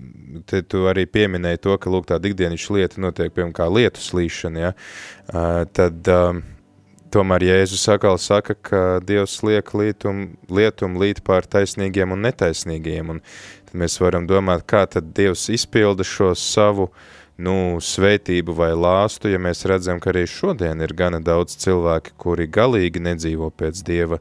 [0.50, 4.70] te tu arī pieminēji to, ka lūk tāda ikdienišķa lieta notiek, piemēram, kā lietu slīšana,
[4.70, 4.76] ja?
[5.78, 6.16] tad
[7.14, 13.22] tomēr Jēzus atkal saka, ka Dievs liek lietumu, lietumu līt pār taisnīgiem un netaisnīgiem, un
[13.68, 17.06] tad mēs varam domāt, kā tad Dievs izpilda šo savu uh,
[17.38, 22.50] nu, svētību vai lāstu, ja mēs redzam, ka arī šodien ir gana daudz cilvēki, kuri
[22.50, 24.20] galīgi nedzīvo pēc Dieva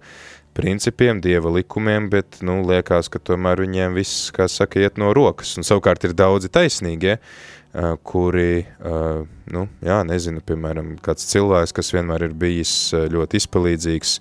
[0.56, 5.54] principiem, Dieva likumiem, bet, nu, liekas, ka tomēr viņiem viss, kā saka, iet no rokas.
[5.60, 7.18] Un savukārt ir daudzi taisnīgie,
[8.08, 8.64] kuri,
[9.52, 12.72] nu, jā, nezinu, piemēram, kāds cilvēks, kas vienmēr ir bijis
[13.12, 14.14] ļoti izpalīdzīgs,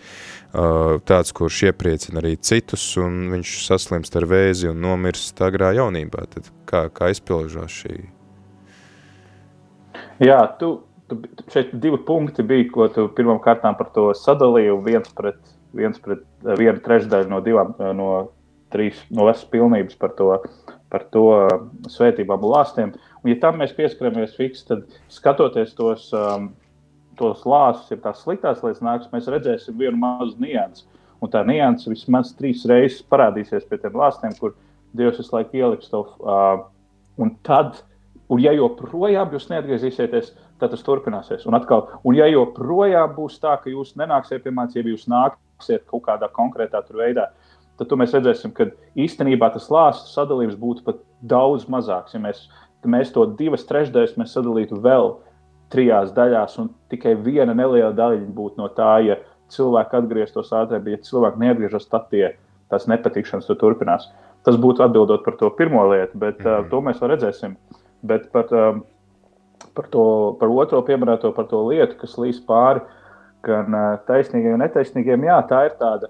[1.08, 6.28] tāds, kurš iepriecina arī citus, un viņš saslimst ar vēzi un nomirst agrā jaunībā.
[6.36, 7.98] Tad kā, kā izpilžās šī
[10.24, 10.70] Jā, tu,
[11.10, 11.18] tu
[11.52, 14.78] šeit divi punkti bija, ko tu pirmām kārtām par to sadalīji.
[14.86, 15.40] Viens pret,
[15.76, 16.24] viens pret
[16.60, 18.10] vienu trešdaļu no divām, no
[18.74, 20.32] trīs, no vesas pilnības par to,
[20.92, 21.26] par to
[21.92, 22.94] svētībām un lāstiem.
[23.22, 26.52] Un, ja tam mēs pieskaramies fiks, tad skatoties tos, um,
[27.20, 30.88] tos lāstus, ja tās sliktās lietas nāks, mēs redzēsim vienu mazu niansu.
[31.24, 34.56] Un tā nianses vismaz trīs reizes parādīsies pie tiem lāstiem, kur
[34.96, 36.06] Dievs visu laiku ieliks to.
[36.24, 36.66] Uh,
[37.20, 37.82] un tad
[38.26, 41.46] Un, ja joprojām jūs neatgriezīsieties, tad tas turpināsies.
[41.46, 45.06] Un, atkal, un ja joprojām būs tā, ka jūs nenāksiet pie manis, ja jūs
[45.56, 47.30] nāksiet kaut kādā konkrētā veidā,
[47.78, 52.14] tad mēs redzēsim, ka īstenībā tas lāstu sadalījums būtu pat daudz mazāks.
[52.14, 52.50] Ja mēs,
[52.86, 55.16] mēs to divas trešdaļas sadalītu vēl
[55.70, 59.18] trijās daļās, un tikai viena neliela daļa būtu no tā, ja
[59.50, 62.36] cilvēki atgrieztos ātrāk, bet ja cilvēki neatgriežas, tad tie,
[62.70, 64.12] tās nepatikšanas turpinās.
[64.46, 66.66] Tas būtu atbildot par to pirmo lietu, bet mm -hmm.
[66.66, 67.56] uh, to mēs vēl redzēsim.
[67.56, 68.84] Uh, Bet par, um,
[69.74, 72.84] par, to, par otro pieminēto, par to lietu, kas līs pāri
[73.46, 73.76] gan
[74.08, 76.10] taisnīgiem, gan netaisnīgiem, jā, tā ir tāda,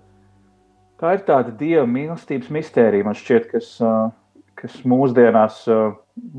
[1.02, 3.72] tā ir tāda dieva mīlestības mistērija, man šķiet, kas,
[4.60, 5.64] kas mūsdienās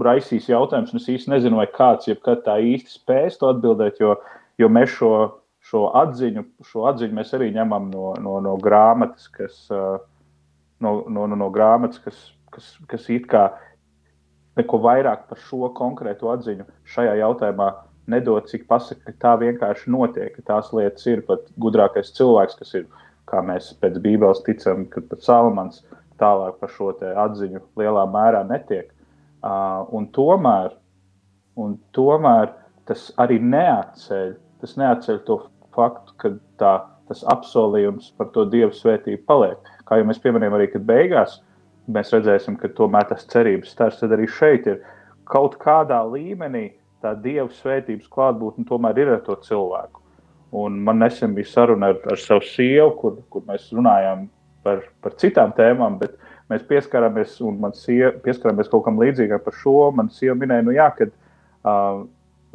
[0.01, 0.95] raisīs jautājumus.
[0.97, 4.17] Es īsti nezinu, vai kāds jebkad tā īsti spēs to atbildēt, jo,
[4.61, 5.13] jo mēs šo,
[5.67, 9.67] šo, atziņu, šo atziņu mēs arī ņemam no, no, no grāmatas, kas,
[10.81, 12.21] no, no, no grāmatas, kas,
[12.55, 13.51] kas, kas it kā
[14.57, 17.69] neko vairāk par šo konkrēto atziņu šajā jautājumā
[18.11, 22.75] nedod, cik pasaka, ka tā vienkārši notiek, ka tās lietas ir pat gudrākais cilvēks, kas
[22.81, 22.87] ir,
[23.27, 25.83] kā mēs pēc Bībeles ticam, ka pat Salamans
[26.21, 28.93] tālāk par šo atziņu lielā mērā netiek.
[29.45, 30.73] Uh, un tomēr,
[31.61, 32.55] un tomēr
[32.89, 35.41] tas arī neatceļ, tas neatceļ to
[35.77, 36.75] faktu, ka tā,
[37.11, 39.75] tas apsolījums par to dievu svētību paliek.
[39.87, 41.41] Kā jau mēs pieminējām, arī beigās
[41.93, 44.81] mēs redzēsim, ka tomēr tas cerības stars arī šeit ir
[45.31, 46.71] kaut kādā līmenī.
[47.05, 50.03] Tā dieva svētības klātbūtne tomēr ir ar to cilvēku.
[50.57, 54.27] Un man nesen bija saruna ar, ar savu sievu, kur, kur mēs runājām
[54.65, 56.17] par, par citām tēmām, bet
[56.51, 59.91] mēs pieskarāmies, un man sieva pieskarāmies kaut kam līdzīgam par šo.
[59.95, 62.05] Man sieva minēja, nu jā, kad uh,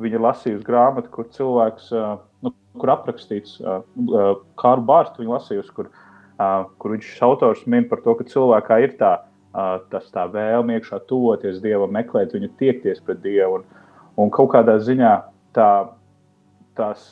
[0.02, 5.76] viņa lasījusi grāmatu, kur cilvēks, uh, nu, kur aprakstīts uh, uh, Kāru Bārstu, viņa lasījusi,
[5.76, 6.08] kur uh,
[6.78, 9.18] kur viņš autors min par to, ka cilvēkā ir tā,
[9.92, 13.60] tas tā vēlme iekšā tuvoties Dievam, meklēt viņu, tiekties pret Dievu.
[13.60, 13.81] Un,
[14.20, 15.12] un kaut kādā ziņā
[15.56, 15.70] tā,
[16.78, 17.12] tās,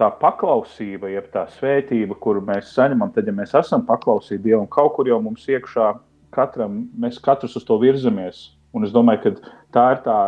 [0.00, 4.96] tā paklausība, jeb tā svētība, kuru mēs saņemam, tad, ja mēs esam paklausīgi Dievam, kaut
[4.96, 5.92] kur jau mums iekšā,
[6.32, 8.50] katram, mēs katrs uz to virzamies.
[8.72, 10.18] Un es domāju, ka tā ir tā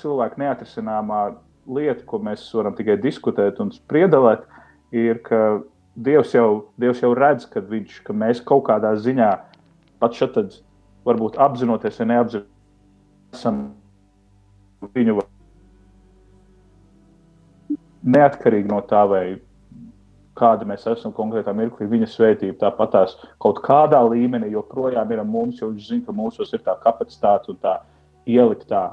[0.00, 1.22] cilvēka neatrisināmā
[1.68, 4.46] lieta, ko mēs varam tikai diskutēt un spriedelēt,
[4.96, 5.60] ir, ka
[5.98, 9.32] Dievs jau, Dievs jau redz, ka, viņš, ka mēs kaut kādā ziņā,
[9.98, 10.60] pat šeit,
[11.08, 12.54] varbūt apzinoties, ja neapzinoties,
[13.34, 13.58] esam
[14.82, 15.18] viņu
[18.08, 19.24] neatkarīgi no tā, vai
[20.38, 25.72] kāda mēs esam konkrētā mirklī, viņa svētība tāpatās kaut kādā līmenī joprojām ir mums, jo
[25.72, 27.78] viņš zina, ka mūsos ir tā kapacitāte un tā
[28.28, 28.84] ieliktā,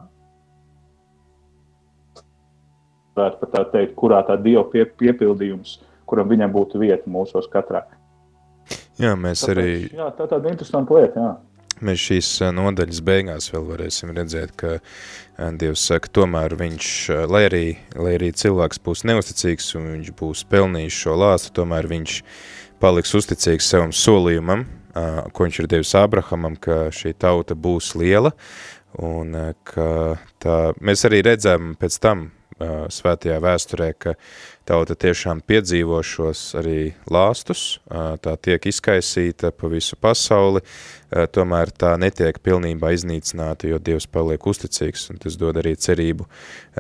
[3.16, 5.78] varētu pat tā teikt, kurā tā dieva pie, piepildījums,
[6.10, 7.86] kuram viņam būtu vieta mūsos katrā.
[9.00, 9.72] Jā, mēs Tāpēc, arī.
[9.94, 11.22] Jā, tā ir tāda interesanta lieta.
[11.22, 11.34] Jā.
[11.84, 14.78] Mēs šīs nodaļas beigās vēl varēsim redzēt, ka
[15.60, 16.92] Dievs saka, tomēr viņš,
[17.28, 17.66] lai arī,
[18.00, 22.22] lai arī cilvēks būs neusticīgs un viņš būs pelnījis šo lāstu, tomēr viņš
[22.80, 24.64] paliks uzticīgs savam solījumam,
[25.36, 28.32] ko viņš ir devis Abrahamam, ka šī tauta būs liela,
[28.96, 29.36] un
[29.68, 29.90] ka
[30.40, 34.14] tā, mēs arī redzam pēc tam svētajā vēsturē, ka
[34.66, 40.64] tauta tiešām piedzīvo šos arī lāstus, tā tiek izkaisīta pa visu pasauli,
[41.36, 46.28] tomēr tā netiek pilnībā iznīcināta, jo Dievs paliek uzticīgs, un tas dod arī cerību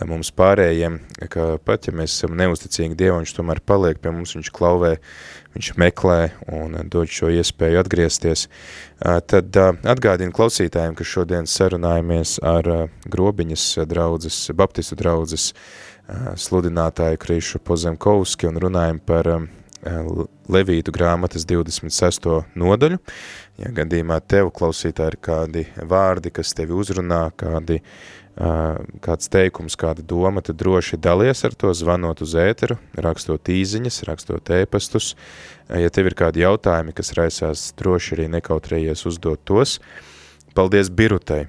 [0.07, 4.53] mums pārējiem, ka pat, ja mēs esam neusticīgi Dievu, viņš tomēr paliek pie mums, viņš
[4.55, 4.95] klauvē,
[5.55, 6.19] viņš meklē
[6.51, 8.47] un dod šo iespēju atgriezties.
[8.99, 15.53] Tad atgādinu klausītājiem, ka šodien sarunājamies ar grobiņas draudzes, baptistu draudzes
[16.37, 19.31] sludinātāju Krišu Pozemkovski un runājam par
[19.85, 22.29] Levītu grāmatas 26.
[22.57, 22.97] nodaļu.
[23.61, 27.79] Ja gadījumā tev klausītā ir kādi vārdi, kas tevi uzrunā, kādi,
[28.35, 34.51] kāds teikums, kāda doma, tad droši dalies ar to, zvanot uz ēteru, rakstot īziņas, rakstot
[34.51, 35.13] ēpastus.
[35.71, 39.79] Ja tev ir kādi jautājumi, kas raisās, droši arī nekautrējies uzdot tos.
[40.55, 41.45] Paldies Birutai,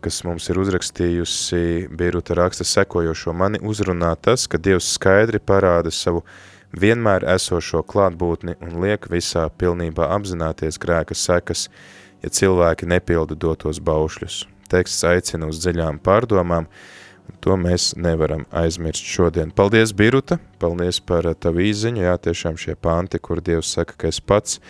[0.00, 6.24] kas mums ir uzrakstījusi, Biruta raksta sekojošo mani uzrunā tas, ka Dievs skaidri parāda savu
[6.72, 11.68] vienmēr esošo klātbūtni un liek visā pilnībā apzināties grēka sekas,
[12.24, 14.46] ja cilvēki nepilda dotos baušļus.
[14.70, 16.68] Teksts aicina uz dziļām pārdomām,
[17.28, 19.52] un to mēs nevaram aizmirst šodien.
[19.54, 24.20] Paldies, Biruta, paldies par tavu īziņu, jā, tiešām šie panti, kur Dievs saka, ka es
[24.20, 24.60] pats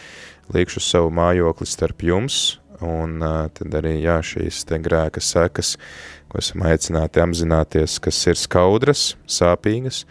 [0.52, 2.42] liekšu savu mājokli starp jums,
[2.82, 5.76] un uh, tad arī, jā, šīs te grēka sekas,
[6.32, 10.02] ko esam aicināti apzināties, kas ir skaudras, sāpīgas,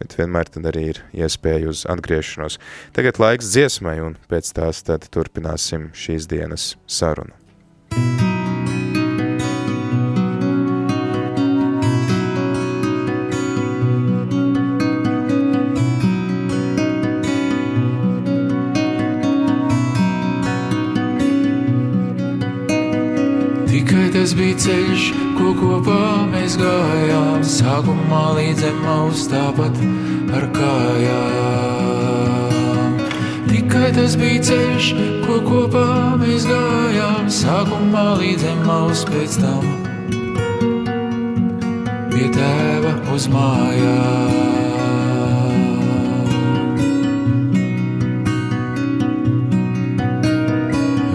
[0.00, 2.58] bet vienmēr tad arī ir iespēja uz atgriešanos.
[2.96, 7.36] Tagad laiks dziesmai, un pēc tās tad turpināsim šīs dienas sarunu.
[7.94, 8.23] Tikai
[24.24, 25.02] tas bija ceļš,
[25.36, 29.76] ko kopā mēs gājām, sākumā līdz zemaus tāpat
[30.32, 31.74] ar kājām.
[33.50, 34.88] Tikai tas bija ceļš,
[35.26, 39.64] ko kopā mēs gājām, sākumā līdz zemaus pēc tam
[42.14, 44.73] pie tēva uz mājām.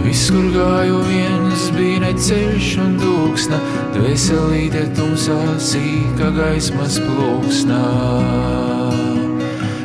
[0.10, 3.60] Viss, kur gāju viens, bija neceļš un dūksna,
[3.94, 7.84] dvēselīte tumsā sīka gaismas plūksnā.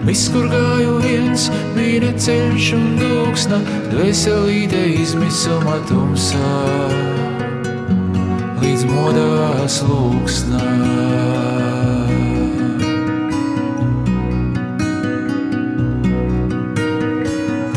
[0.08, 3.60] Viss, kur gāju viens, bija neceļš un dūksna,
[3.92, 6.56] dvēselīte izmisuma tumsā,
[8.64, 11.43] līdz modās lūksnā.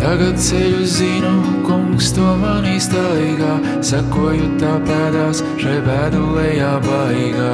[0.08, 1.30] Tagad ceļu zinu,
[1.68, 7.50] kungs to man iztaigā, sakoju tā pēdās šai bēdu lejā baigā.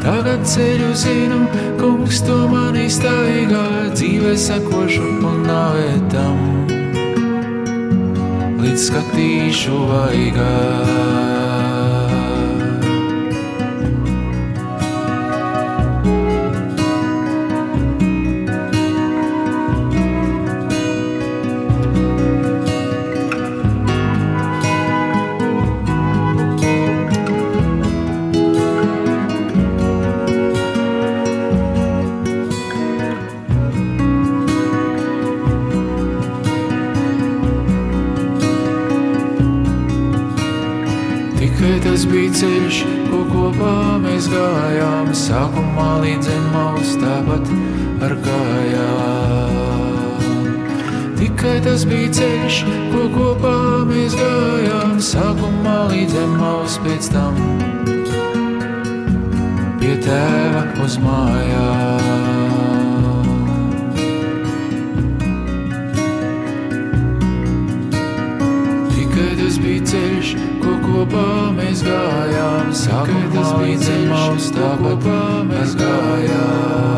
[0.00, 1.42] Tagad ceļu zinu,
[1.76, 6.40] kungs to man iztaigā, dzīvē sakošu un nāvētam,
[8.64, 11.21] līdz skatīšu vaigā.
[71.56, 76.92] mēs gājām, saka, tas bija ceļš, tā kopā mēs gājām.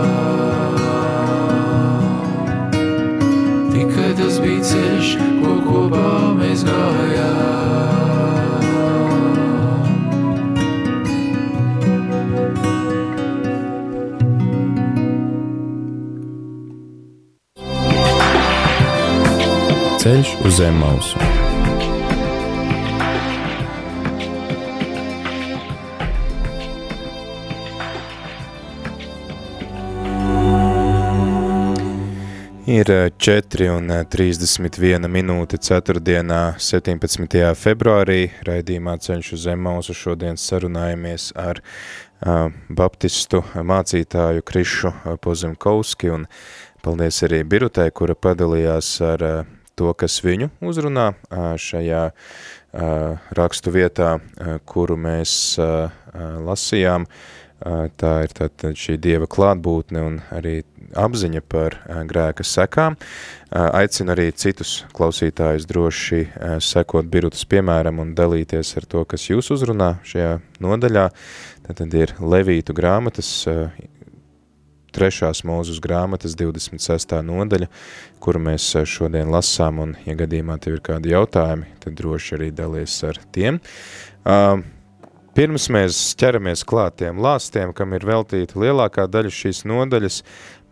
[3.75, 7.45] Tikai tas bija ceļš, ko kopā mēs gājām.
[20.05, 21.44] Ceļš uz zemes mausu
[32.65, 32.89] Ir
[33.21, 36.01] 4 un 31 minūte 4.
[36.65, 37.43] 17.
[37.61, 46.25] februārī raidījumā ceļš uz Zemmausu šodien sarunājamies ar uh, baptistu mācītāju Krišu Pozemkovski un
[46.81, 52.09] paldies arī Birutē, kura padalījās ar uh, to, kas viņu uzrunā uh, šajā
[53.39, 54.17] rakstu vietā,
[54.67, 57.05] kuru mēs lasījām.
[57.05, 60.59] Uh, tā ir tātad šī Dieva klātbūtne un arī
[60.95, 62.99] apziņa par grēka sekām.
[63.55, 66.21] Aicinu arī citus klausītājus droši
[66.65, 71.09] sekot Birutas piemēram un dalīties ar to, kas jūs uzrunā šajā nodaļā.
[71.65, 73.31] Tad ir Levītu grāmatas,
[74.95, 77.17] trešās mūzus grāmatas 26.
[77.25, 77.71] nodaļa,
[78.23, 83.01] kuru mēs šodien lasām, un, ja gadījumā tev ir kādi jautājumi, tad droši arī dalies
[83.09, 83.61] ar tiem.
[85.35, 90.21] Pirms mēs ķeramies klāt tiem lāstiem, kam ir veltīta lielākā daļa šīs nodaļas,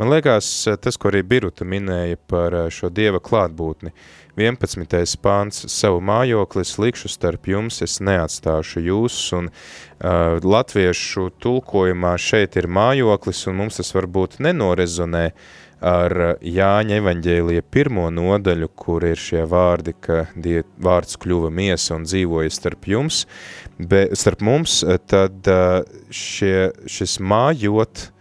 [0.02, 0.46] Man liekas,
[0.82, 3.92] tas, ko arī Biruta minēja par eh, šo Dieva klātbūtni,
[4.34, 4.96] 11.
[5.22, 12.66] pāns savu mājoklis likšu starp jums, es neatstāšu jūs, un uh, latviešu tulkojumā šeit ir
[12.66, 15.26] mājoklis, un mums tas varbūt nenorezonē
[15.82, 22.06] ar Jāņa evaņģēlija pirmo nodaļu, kur ir šie vārdi, ka die, vārds kļuva miesa un
[22.06, 23.26] dzīvoja starp jums,
[23.78, 25.50] bet starp mums, tad
[26.10, 28.12] šie, šis mājot,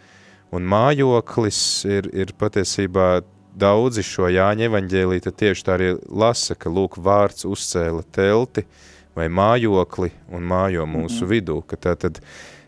[0.52, 3.22] Un mājoklis ir, ir patiesībā
[3.56, 8.66] daudzi šo Jāņa evaņģēlī tieši tā arī lasa, ka lūk vārds uzcēla telti
[9.16, 11.32] vai mājokli un mājo mūsu mm -hmm.
[11.32, 12.20] vidū, ka tā tad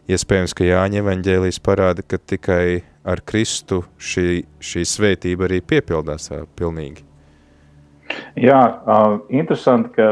[0.07, 7.03] iespējams, ka Jāņa evaņģēlīs parāda, ka tikai ar Kristu šī, šī svētība arī piepildās pilnīgi.
[8.39, 10.07] Jā, uh, interesanti, ka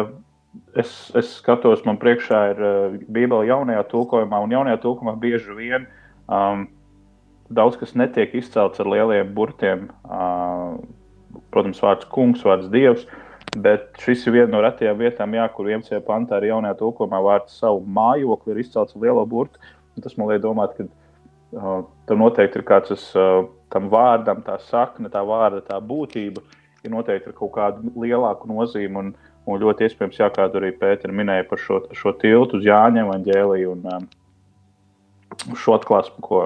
[0.79, 5.87] es, es skatos, man priekšā ir uh, Bībele jaunajā tulkojumā, un jaunajā tulkojumā bieži vien
[6.27, 6.67] um,
[7.51, 9.89] daudz kas netiek izcelts ar lieliem burtiem.
[11.51, 13.03] Protams, vārds kungs, vārds dievs.
[13.51, 15.97] Bet šis ir viena no retajām vietām, jā, kur 11.
[16.07, 19.59] pantā arī jaunajā tulkojumā vārds savu mājokli ir izcelts ar lielo burtu.
[19.99, 21.00] Tas man liek domāt, ka uh,
[21.51, 23.03] tam noteikti ir kāds tas,
[23.71, 26.43] tam vārdam, tā sakne, tā vārda, tā būtība
[26.83, 28.97] ir noteikti ar kaut kādu lielāku nozīmi.
[28.97, 29.13] Un,
[29.47, 33.75] un ļoti iespējams, jā, kā arī Pēters minēja par šo, šo tiltu uz Jāņa evaņģēliju
[33.75, 33.81] un
[35.57, 36.41] šo atklāsmu, ko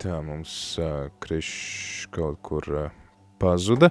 [0.00, 2.86] Tā mums uh, krišs kaut kur uh,
[3.40, 3.90] pazuda,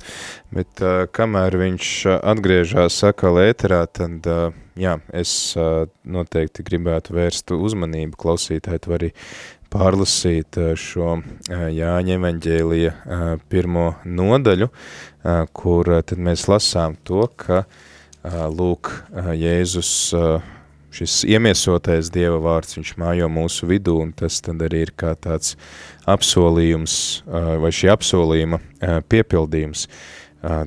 [0.53, 7.13] bet uh, kamēr viņš uh, atgriežās atkal ēterā, tad uh, jā, es uh, noteikti gribētu
[7.17, 9.11] vērst uzmanību klausītāji, tu arī
[9.69, 12.93] pārlasīt šo Jāņa evaņģēlija
[13.53, 14.65] pirmo nodaļu,
[15.53, 17.59] kur tad mēs lasām to, ka
[18.49, 18.89] lūk,
[19.37, 19.91] Jēzus
[20.95, 25.55] šis iemiesotais Dieva vārds, viņš mājo mūsu vidū, un tas tad arī ir kā tāds
[26.09, 26.95] apsolījums
[27.29, 28.61] vai šī apsolījuma
[29.11, 29.87] piepildījums.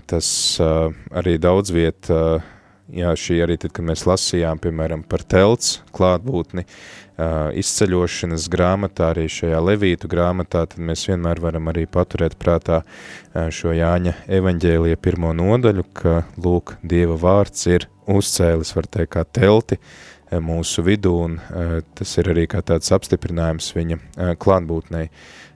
[0.06, 0.26] Tas
[0.60, 2.10] arī daudz viet,
[2.92, 6.66] jā, šī arī tad, kad mēs lasījām, piemēram, par telts klātbūtni,
[7.62, 12.82] izceļošanas grāmatā, arī šajā levītu grāmatā, tad mēs vienmēr varam arī paturēt prātā
[13.32, 19.78] šo Jāņa evaņģēlija pirmo nodaļu, ka, lūk, Dieva vārds ir uzcēlis, var teikt, kā telti,
[19.78, 25.08] uh, mūsu vidū, un eh, tas ir arī kā tāds apstiprinājums viņa eh, klātbūtnei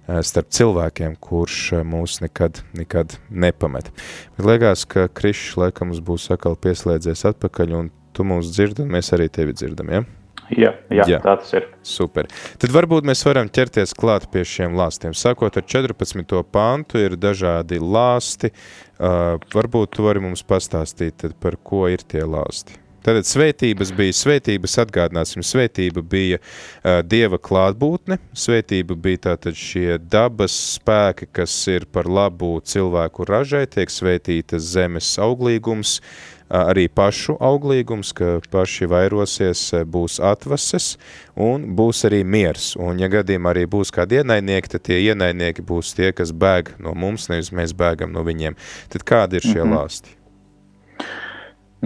[0.07, 3.89] starp cilvēkiem, kurš mūs nekad, nekad nepamet.
[4.37, 8.95] Bet liekas, ka Krišs laikam mums būs atkal pieslēdzies atpakaļ, un tu mūs dzirdi, un
[8.95, 10.05] mēs arī tevi dzirdam, ja?
[10.47, 11.67] Jā, jā, jā, tā tas ir.
[11.83, 12.29] Super.
[12.63, 15.15] Tad varbūt mēs varam ķerties klāt pie šiem lāstiem.
[15.17, 16.39] Sākot ar 14.
[16.55, 18.53] pāntu ir dažādi lāsti.
[18.97, 22.79] Uh, varbūt tu vari mums pastāstīt, par ko ir tie lāsti.
[23.07, 30.57] Tātad svētības bija, svētības atgādināsim, svētība bija uh, Dieva klātbūtne, svētība bija tātad šie dabas
[30.75, 38.11] spēki, kas ir par labu cilvēku ražai, tiek svētītas zemes auglīgums, uh, arī pašu auglīgums,
[38.19, 40.97] ka paši vairosies, būs atvases
[41.39, 42.73] un būs arī miers.
[42.75, 46.99] Un ja gadījumā arī būs kādi ienaidnieki, tad tie ienaidnieki būs tie, kas bēg no
[46.99, 48.59] mums, nevis mēs bēgam no viņiem.
[48.91, 49.79] Tad kādi ir šie mm -hmm.
[49.79, 50.17] lāsti?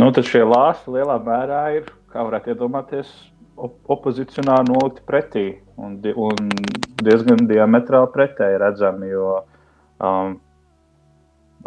[0.00, 3.08] Nu, tad šie lāsti lielā mērā ir, kā varētu iedomāties,
[3.60, 5.42] op opozicionāli nolikti pretī
[5.76, 6.48] un, di un
[7.04, 9.34] diezgan diametrāli pretēji redzami, jo
[10.00, 10.38] um,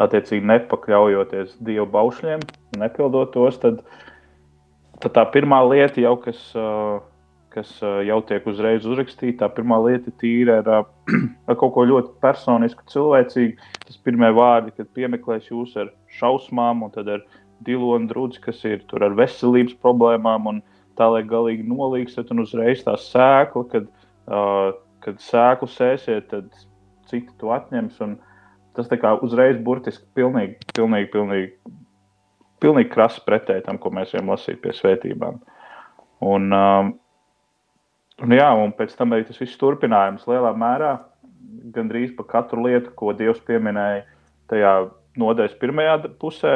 [0.02, 2.42] attiecīgi nepakļaujoties dievu baušļiem,
[2.82, 3.84] nepildot tos, tad
[5.04, 6.40] tad tā pirmā lieta, jau, kas,
[7.54, 7.72] kas
[8.08, 10.88] jau tiek uzreiz uzrakstīta, tā pirmā lieta tīra ar,
[11.50, 13.72] ar kaut ko ļoti personisku, cilvēcīgu.
[13.84, 17.26] Tas pirmie vārdi, kad piemeklēs jūs ar šausmām, un tad ar
[17.66, 20.62] dilonu drudzi, kas ir tur ar veselības problēmām, un
[21.00, 23.88] tā lai galīgi nolīgstat, un uzreiz tā sēkla, kad,
[24.28, 24.74] uh,
[25.06, 26.52] kad sēklu sēsiet, tad
[27.10, 28.02] citi to atņems.
[28.74, 31.74] Tas tā kā uzreiz burtiski pilnīgi, pilnīgi, pilnīgi
[32.64, 35.40] pilnīgi krasi pretēji tam, ko mēs varam lasīt pie svētībām.
[36.24, 36.94] Un, um,
[38.24, 40.94] un, jā, un pēc tam arī tas viss turpinājums lielā mērā,
[41.76, 44.06] gandrīz par katru lietu, ko Dievs pieminēja
[44.52, 44.74] tajā
[45.20, 46.56] nodaļas pirmajā pusē,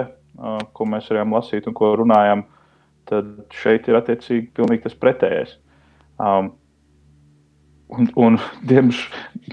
[0.74, 2.46] ko mēs varējām lasīt un ko runājām,
[3.10, 5.56] tad šeit ir attiecīgi pilnīgi tas pretējais.
[6.22, 6.52] Um,
[7.94, 9.06] un, un diemž,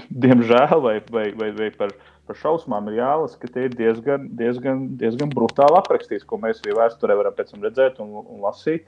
[0.09, 4.85] diemžēl, vai, vai, vai, vai par par šausmām ir jālasa, ka tie ir diezgan, diezgan,
[4.99, 8.87] diezgan brutāli aprakstīts, ko mēs arī vēsturē varam pēc tam redzēt un, un lasīt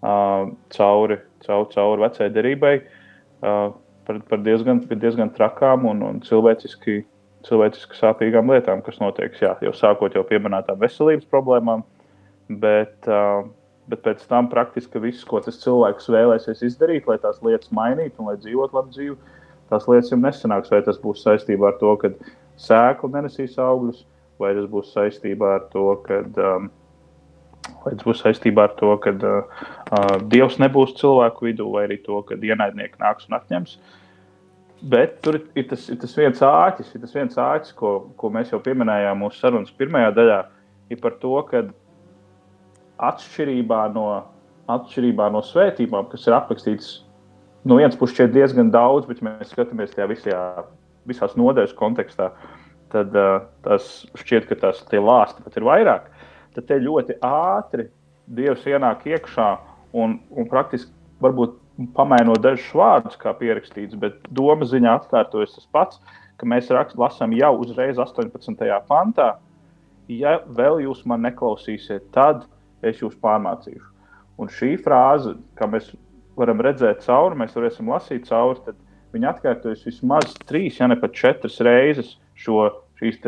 [0.00, 2.74] uh, cauri, cauri, cauri vecai derībai.
[3.42, 3.74] Uh,
[4.06, 7.02] par, par diezgan, diezgan trakām un, un cilvēciski,
[7.46, 9.34] cilvēciski sāpīgām lietām, kas notiek.
[9.42, 11.84] Jā, jau sākot jau pieminētām veselības problēmām,
[12.62, 13.46] bet, uh,
[13.90, 18.30] bet pēc tam praktiski viss, ko tas cilvēks vēlēsies izdarīt, lai tās lietas mainītu un
[18.32, 19.16] lai dzīvotu labu dzīvi,
[19.72, 20.72] tās lietas jau nesanāks.
[20.72, 22.12] Vai tas būs saistībā ar to, ka
[22.60, 24.04] sēkla nenesīs augļus,
[24.42, 26.22] vai tas būs saistībā ar to, ka.
[26.36, 26.70] Um,
[27.82, 29.60] Vai tas būs saistībā ar to, ka uh,
[29.94, 33.76] uh, Dievs nebūs cilvēku vidū, vai arī to, ka ienaidnieki nāks un atņems.
[34.82, 38.50] Bet tur ir tas, ir tas viens āķis, ir tas viens āķis ko, ko mēs
[38.50, 40.38] jau pieminējām mūsu sarunas pirmajā daļā,
[40.90, 41.62] ir par to, ka
[43.12, 44.06] atšķirībā no,
[44.72, 46.90] atšķirībā no svētībām, kas ir aprakstītas
[47.62, 50.42] no vienas puses diezgan daudz, bet mēs skatāmies tajā visajā
[51.06, 52.32] visās nodaļas kontekstā,
[52.92, 56.10] tad uh, tas šķiet, ka tās lāsti pat ir vairāk.
[56.56, 57.88] Tad te ļoti ātri
[58.32, 59.48] Dievs ienāk iekšā
[59.98, 61.56] un, un praktiski varbūt
[61.96, 66.00] pamainot dažus vārdus, kā pierakstīts, bet doma ziņā atkārtojas tas pats,
[66.40, 68.68] ka mēs rakst, lasām jau uzreiz 18.
[68.88, 69.34] pantā.
[70.10, 72.46] Ja vēl jūs man neklausīsiet, tad
[72.82, 73.88] es jūs pārmācīšu.
[74.42, 75.92] Un šī frāze, kā mēs
[76.36, 78.80] varam redzēt cauri, mēs varēsim lasīt cauri, tad
[79.12, 82.70] Viņi atkārtojas vismaz trīs, ja ne pat četras reizes šo,
[83.00, 83.18] šīs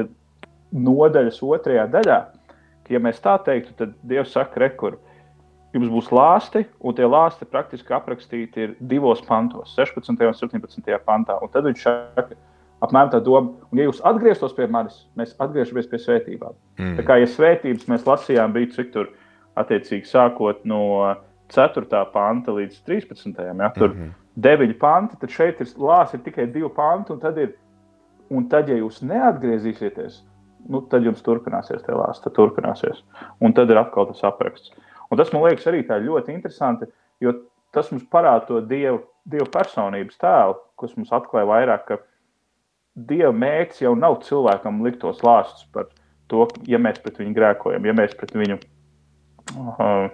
[0.72, 2.20] nodaļas otrajā daļā.
[2.92, 4.96] Ja mēs tā teiktu, tad Dievs saka, rekur,
[5.74, 10.10] jums būs lāsti, un tie lāsti praktiski aprakstīti ir divos pantos, 16.
[10.14, 10.98] un 17.
[11.06, 11.38] pantā.
[11.42, 12.38] Un tad viņš saka,
[12.84, 16.56] apmēram tā doma, un ja jūs atgrieztos pie manis, mēs atgriežamies pie svētībām.
[16.78, 16.96] Mm.
[16.98, 19.12] Tā kā ja svētības mēs lasījām, bija cik tur
[19.60, 20.82] attiecīgi sākot no
[21.54, 22.04] 4.
[22.14, 23.34] panta līdz 13.
[23.50, 27.14] Ja, tur, mm -hmm deviņi panti, tad šeit ir lāsas tikai divi panti.
[27.14, 27.54] Un tad, ir,
[28.34, 30.22] un tad, ja jūs neatgriezīsieties,
[30.70, 33.02] nu, tad jums turpināsies tie lāsas, tad turpināsies.
[33.44, 34.74] Un tad ir atkal tas apraksts.
[35.14, 36.88] Un tas man liekas arī ļoti interesanti,
[37.22, 37.36] jo
[37.74, 42.00] tas mums parāda to dievu, dievu personības tēlu, kas mums atklāja vairāk, ka
[42.94, 45.86] dieva mērķis jau nav cilvēkam likt tos lāstus par
[46.30, 48.58] to, ja mēs pret viņu grēkojam, ja mēs pret viņu.
[49.54, 50.10] Uh,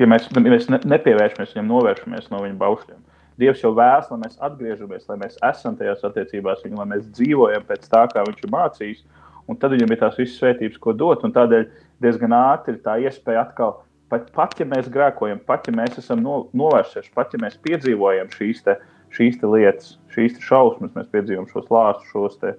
[0.00, 3.00] ja mēs, ja mēs ne, nepievēršamies viņam, novēršamies no viņa baušļiem.
[3.38, 7.66] Dievs jau vēlas, lai mēs atgriežamies, lai mēs esam tajās attiecībās, viņu, lai mēs dzīvojam
[7.68, 9.04] pēc tā, kā viņš ir mācījis.
[9.48, 11.22] Un tad viņam ir tās visas svētības, ko dot.
[11.22, 11.68] Tādēļ
[12.04, 13.78] diezgan ātri ir tā iespēja atkal,
[14.12, 18.30] pat, pat ja mēs grēkojam, pat ja mēs esam no, novērsušies, pat ja mēs piedzīvojam
[18.34, 18.76] šīs, te,
[19.14, 22.54] šīs te lietas, šīs te šausmas, mēs piedzīvojam šos lāstus, šos, te,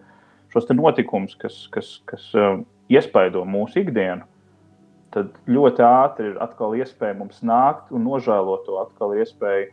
[0.54, 4.28] šos te notikumus, kas, kas, kas um, iespaido mūsu ikdienu.
[5.14, 9.72] Tad ļoti ātri ir atkal iespēja mums nākt un nožēlot to atkal iespēju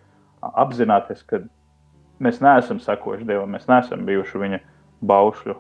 [0.57, 1.43] apzināties, ka
[2.25, 4.63] mēs neesam sekojuši Dievam, mēs neesam bijuši viņa
[5.05, 5.57] baušļu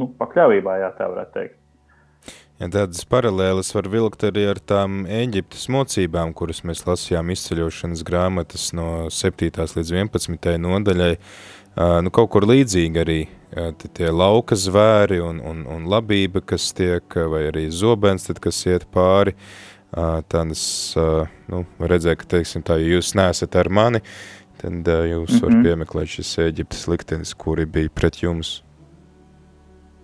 [0.00, 1.58] nu, pakļāvībā, jā, tā varētu teikt.
[2.62, 8.68] Ja tādas paralēlas var vilkt arī ar tām Eģiptes mocībām, kuras mēs lasījām izceļošanas grāmatas
[8.78, 9.50] no 7.
[9.50, 10.52] līdz 11.
[10.62, 11.16] nodaļai.
[12.06, 13.18] Nu, kaut kur līdzīgi arī
[13.96, 17.02] tie lauka zvēri un, un, un labība, kas tiek,
[17.32, 19.34] vai arī zobens, tad, kas iet pāri.
[19.92, 20.64] Tādas,
[21.50, 24.04] nu, redzēja, ka, teiksim tā, ja jūs neesat ar mani,
[24.62, 25.42] tad jūs mm -hmm.
[25.42, 28.60] varat piemeklēt šis Eģiptes liktenis, kuri bija pret jums.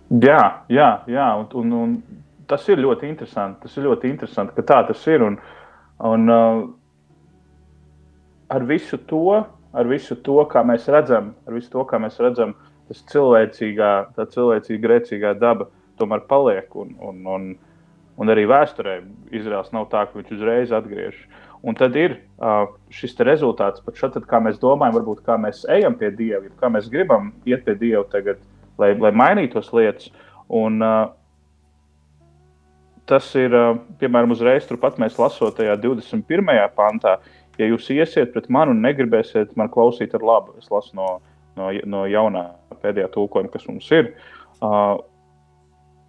[0.09, 0.43] Jā,
[0.73, 1.95] jā, jā un, un, un
[2.49, 3.67] tas ir ļoti interesanti.
[3.67, 5.25] Tas ir ļoti interesanti, ka tā tas ir.
[5.27, 5.39] Un,
[6.09, 6.63] un uh,
[8.49, 9.43] ar visu to,
[9.73, 12.57] ar visu to, kā mēs redzam, ar visu to, kā mēs redzam,
[12.89, 15.69] tas cilvēcīgā, tā cilvēcīga, grēcīgā daba
[16.01, 16.73] tomēr paliek.
[16.79, 17.51] Un, un, un,
[18.19, 18.99] Un arī vēsturē
[19.39, 21.21] Izraels nav tā, ka viņš uzreiz atgriežas.
[21.63, 25.95] Un tad ir uh, šis rezultāts, pat šeit, kā mēs domājam, varbūt kā mēs ejam
[25.99, 28.43] pie Dieva, kā mēs gribam iet pie Dieva tagad,
[28.79, 30.13] lai, lai mainītos lietas.
[30.49, 31.11] Un, uh,
[33.09, 33.55] tas ir,
[34.01, 36.49] piemēram, uzreiz turpat mēs lasot tajā 21.
[36.77, 37.17] pantā,
[37.59, 41.09] ja jūs iesiet pret mani un negribēsiet man klausīt ar labu, es lasu no,
[41.57, 42.45] no, no jaunā
[42.83, 44.13] pēdējā tulkojuma, kas mums ir.
[44.61, 44.99] Uh,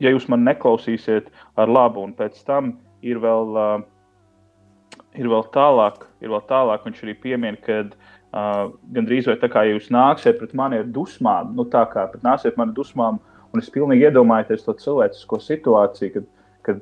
[0.04, 6.04] ja jūs man neklausīsiet ar labu, un pēc tam ir vēl, uh, ir vēl tālāk,
[6.24, 7.86] ir vēl tālāk, viņš arī piemin, ka
[8.34, 12.58] uh, gandrīz vai tā kā jūs nāksiet pret mani ar dusmām, nu tā kā nāksiet
[12.60, 16.28] man ar dusmām, un es pilnīgi iedomājos to cilvēcisko situāciju, kad
[16.66, 16.82] kad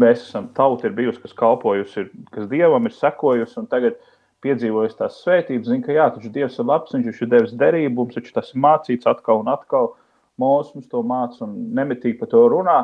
[0.00, 3.98] mēs esam tauta, ir bijusi, kas kalpojusi, ir, kas dievam ir sekojusi, un tagad
[4.44, 8.18] piedzīvojusi tās svētības, zina, ka jā, taču dievs ir labs, viņš ir devis derību, mums
[8.18, 9.94] taču tas ir mācīts atkal un atkal.
[10.40, 12.78] Mūsu mums to māca un nemitīgi par to runā,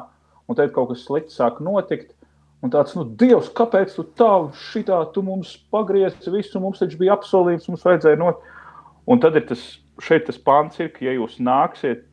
[0.47, 2.15] un tad kaut kas slikts sāk notikt.
[2.61, 4.33] Un tāds, nu, Dievs, kāpēc tu tā,
[4.69, 8.43] šitā, tu mums pagriezi visu, mums taču bija apsolījums, mums vajadzēja not.
[9.09, 9.63] Un tad ir tas,
[10.05, 12.05] šeit tas pants ir, ka, ja jūs nāksiet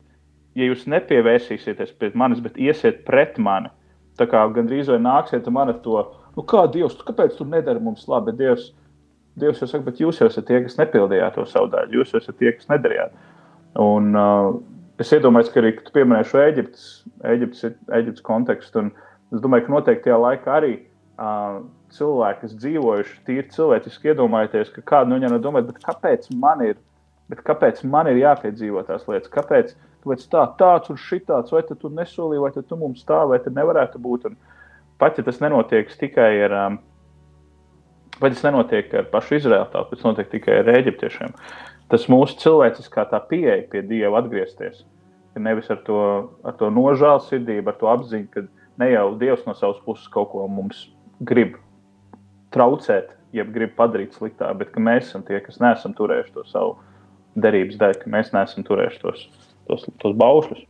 [0.58, 3.70] ja jūs nepievērsīsieties pie manis, bet iesiet pret mani,
[4.18, 6.02] tā kā gandrīz vai nāksiet man ar to,
[6.36, 8.34] nu kā Dievs, kāpēc tu nedari mums labi?
[8.38, 8.72] Dievs,
[9.38, 12.22] Dievs jau saka, bet jūs jau esat tie, kas nepildījāt to savu daļu, jūs jau
[12.22, 13.14] esat tie, kas nedarījāt.
[13.78, 14.56] Un, uh,
[14.98, 16.88] es iedomājos, ka arī tu pieminēji šo Eģiptes,
[17.34, 18.90] Eģiptes, Eģiptes kontekstu, un
[19.34, 21.60] es domāju, ka noteikti tajā laikā arī uh,
[21.94, 26.76] cilvēki, kas dzīvojuši tīri cilvēciski, iedomājieties, ka kādu no viņiem domā, kāpēc man ir,
[27.44, 29.72] kāpēc man ir jāpiedzīvo tās lietas, kāpēc,
[30.04, 34.02] kāpēc tā, tāds un šitāds, vai tu nesolīji, vai tu mums tā, vai tas nevarētu
[34.04, 34.28] būt.
[34.30, 34.36] Un
[35.00, 36.78] pat ja tas nenotiek tikai ar, um,
[38.20, 41.34] vai tas nenotiek ar pašu Izraēlu, tas notiek tikai ar eģiptiešiem.
[41.88, 44.84] Tas mūsu cilvēciskā pieeja pie Dieva atgriezties.
[45.38, 45.98] Nevis ar to,
[46.42, 48.42] ar to nožēlsirdību, ar to apziņu, ka
[48.78, 50.86] ne jau Dievs no savas puses kaut ko mums
[51.20, 51.56] grib
[52.54, 56.78] traucēt, jeb grib padarīt sliktāk, bet ka mēs esam tie, kas neesam turējuši to savu
[57.38, 59.28] derības daļu, ka mēs neesam turējuši tos
[59.68, 60.64] tos, tos baušļus.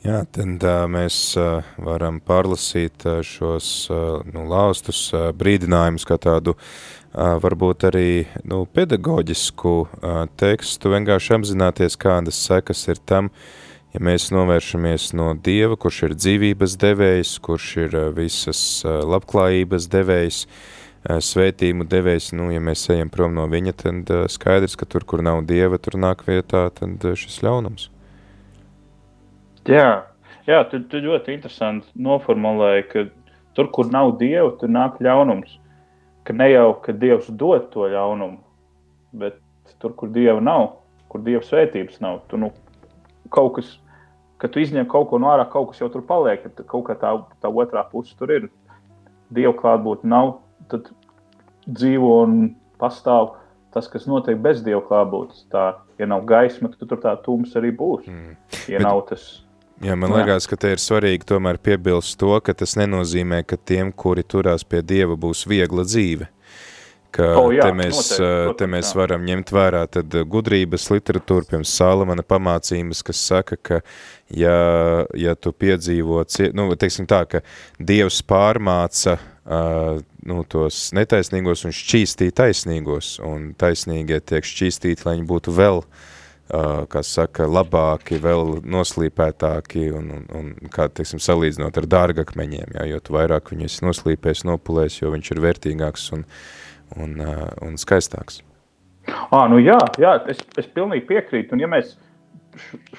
[0.00, 6.16] Jā, tad uh, mēs uh, varam pārlasīt uh, šos uh, nu, laustus uh, brīdinājumus kā
[6.16, 8.06] tādu uh, varbūt arī
[8.48, 13.28] nu, pedagoģisku uh, tekstu, vienkārši apzināties, kādas sekas ir tam,
[13.94, 19.88] ja mēs novēršamies no Dieva, kurš ir dzīvības devējs, kurš ir uh, visas uh, labklājības
[19.92, 25.06] devējs, uh, svētījumu devējs, nu, ja mēs ejam prom no viņa, tad skaidrs, ka tur,
[25.08, 27.88] kur nav dieva, tur nāk vietā tad šis ļaunums.
[29.68, 30.04] Jā,
[30.48, 33.04] jā tu, tu ļoti interesanti noformulēji, ka
[33.56, 35.58] tur, kur nav dieva, tur nāk ļaunums.
[36.24, 38.40] Ka ne jau, ka dievs dod to ļaunumu,
[39.20, 39.38] bet
[39.80, 40.76] tur, kur dieva nav,
[41.10, 42.52] kur dieva svētības nav, tu nu
[43.34, 43.70] kaut kas,
[44.40, 46.96] kad tu izņem kaut ko no ārā, kaut kas jau tur paliek, ka kaut kā
[46.98, 47.12] tā,
[47.42, 48.48] tā otrā puse tur ir.
[49.30, 50.32] Dieva klātbūtne nav,
[50.72, 50.88] tad
[51.68, 52.40] dzīvo un
[52.80, 53.36] pastāv
[53.74, 55.44] tas, kas notiek bez dieva klātbūtnes.
[55.52, 55.66] Tā,
[56.00, 58.08] ja nav gaisma, tad tur tā tums arī būs.
[58.10, 58.34] Mm.
[58.66, 59.28] Ja Bet, nav tas.
[59.80, 63.94] Jā, man liekas, ka te ir svarīgi tomēr piebilst to, ka tas nenozīmē, ka tiem,
[63.96, 66.28] kuri turās pie dieva, būs viegla dzīve.
[67.10, 68.98] Ka oh, jā, te mēs, noteikti, protams, te mēs jā.
[69.00, 73.80] varam ņemt vērā tad gudrības literatūru, piemēram, Salamana pamācības, kas saka, ka
[74.30, 74.54] ja,
[75.18, 76.22] ja tu piedzīvo,
[76.54, 77.40] nu, teiksim tā, ka
[77.82, 79.98] Dievs pārmāca uh,
[80.30, 86.86] nu, tos netaisnīgos un šķīstīt taisnīgos, un taisnīgie tiek šķīstīti, lai viņi būtu vēl, uh,
[86.94, 93.02] kā saka, labāki, vēl noslīpētāki, un, un, un kā, teiksim, salīdzinot ar dārgakmeņiem, jā, jo
[93.02, 96.56] tu vairāk viņu esi noslīpējis, nopulējis, jo viņš ir vērtīgāks un, un, uh,
[97.64, 98.40] un skaistāks.
[99.30, 101.96] À, nu jā, jā es, es pilnīgi piekrītu, un ja mēs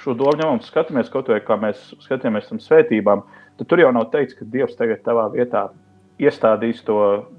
[0.01, 3.23] šo domu ņemam, skatāmies kaut vai kā mēs skatāmies tam svētībām,
[3.59, 5.67] tad tur jau nav teikts, ka Dievs tagad tavā vietā
[6.21, 6.97] iestādīs to,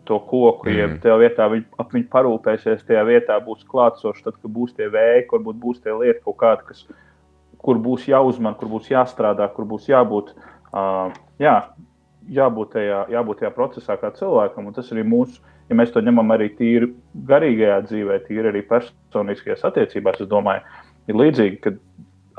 [0.09, 0.77] to koku, mm.
[0.79, 4.89] jeb tajā vietā viņi, ap viņu parūpēsies, tajā vietā būs klātsoši, tad, kad būs tie
[4.93, 6.83] vēji, kur būs tie lieti kaut kādi, kas,
[7.63, 10.33] kur būs jāuzman, kur būs jāstrādā, kur būs jābūt,
[10.73, 11.57] uh, jā,
[12.41, 14.67] jābūt, tajā, jābūt tajā procesā kā cilvēkam.
[14.67, 15.39] Un tas arī mūsu,
[15.73, 16.93] ja mēs to ņemam arī tīri
[17.29, 20.63] garīgajā dzīvē, tīri arī personiskajās attiecībās, es domāju,
[21.09, 21.75] ir līdzīgi, ka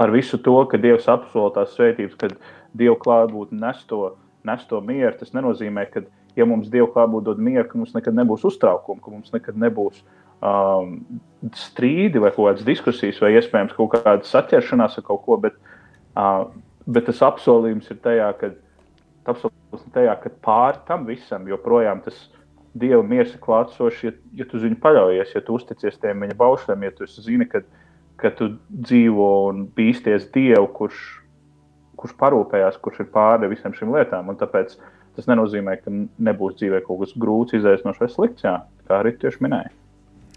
[0.03, 2.35] ar visu to, ka Dievs apsola tās svētības, kad
[2.77, 4.15] Dieva klātbūtne nes to,
[4.47, 6.05] nes to mieru, tas nenozīmē, ka
[6.37, 10.01] ja mums Dieva klātbūtne dod mieru, ka mums nekad nebūs uztraukuma, ka mums nekad nebūs
[10.43, 10.99] um,
[11.57, 15.39] strīdi vai kaut kādas diskusijas, vai iespējams kaut kāda saķeršanās ar kaut ko.
[15.45, 15.57] Bet,
[16.17, 16.45] uh,
[16.85, 18.53] bet tas apsolījums ir tajā, ka,
[19.95, 22.17] tajā, ka pāri tam visam joprojām tas
[22.73, 26.37] Dieva miers ir klātsošs, ja, ja tu uz viņu paļaujies, ja tu uzticies tiem viņa
[26.39, 27.61] baušļiem, ja tu zini, ka,
[28.21, 31.03] ka tu dzīvo un bīsties Dievu, kurš,
[32.01, 34.33] kurš parūpējās, kurš ir pāri visam šīm lietām.
[34.33, 34.73] Un tāpēc
[35.13, 38.57] Tas nenozīmē, ka nebūs dzīvē kaut kas grūts, izaicinošs vai slikts, jā,
[38.89, 39.73] kā arī tieši minēja.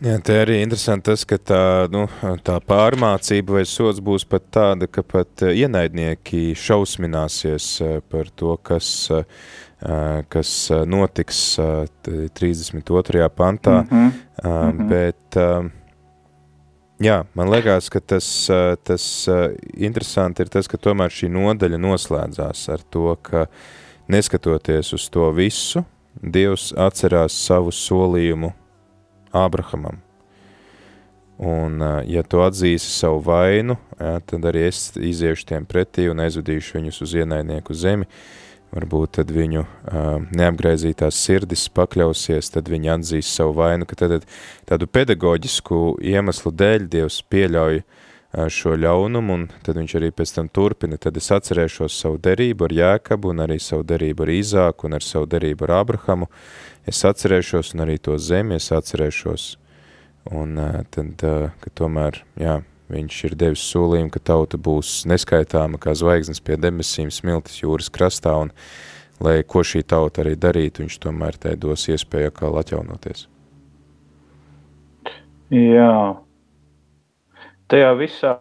[0.05, 2.03] Jā, te arī interesanti tas, ka tā, nu,
[2.45, 7.71] tā pārmācība vai sots būs pat tāda, ka pat ienaidnieki šausmināsies
[8.13, 8.91] par to, kas,
[10.29, 10.51] kas
[10.87, 11.59] notiks
[12.35, 13.29] 32.
[13.29, 14.13] pantā, mm -hmm.
[14.45, 14.89] Mm -hmm.
[14.89, 15.37] bet
[16.99, 18.51] jā, man liekas, ka tas,
[18.83, 19.29] tas
[19.75, 23.47] interesanti ir tas, ka tomēr šī nodaļa noslēdzās ar to, ka
[24.09, 25.85] neskatoties uz to visu,
[26.23, 28.53] Dievs atcerās savu solījumu
[29.37, 30.01] Ābrahamam.
[31.37, 36.79] Un, ja tu atzīsi savu vainu, ja, tad arī es iziešu tiem pretī un aizvedīšu
[36.79, 38.09] viņus uz ienaidnieku zemi.
[38.75, 44.27] Varbūt tad viņu uh, neapgraizītās sirdis pakļausies, tad viņi atzīs savu vainu, ka tad
[44.69, 50.51] tādu pedagoģisku iemeslu dēļ Dievs pieļauj uh, šo ļaunumu, un tad viņš arī pēc tam
[50.53, 50.99] turpina.
[51.01, 55.07] Tad es atcerēšos savu derību ar Jēkabu, un arī savu derību ar Īzāku, un ar
[55.07, 56.29] savu derību ar Abrahamu.
[56.87, 59.55] Es atcerēšos, un arī to zemi es atcerēšos
[60.35, 60.59] Un
[60.91, 61.23] tad,
[61.63, 62.59] ka tomēr, jā,
[62.93, 68.35] viņš ir devis solījumu, ka tauta būs neskaitāma kā zvaigznes pie debesīm smiltis jūras krastā,
[68.47, 68.53] un
[69.23, 73.27] lai ko šī tauta arī darītu, viņš tomēr tai dos iespēju atkal atjaunoties.
[75.55, 76.17] Jā.
[77.71, 78.35] Tajā visā,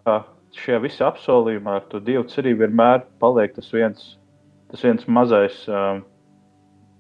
[0.58, 4.16] šajā visā apsolījumā ar to Dievu cerību vienmēr paliek tas viens,
[4.70, 5.58] tas viens mazais,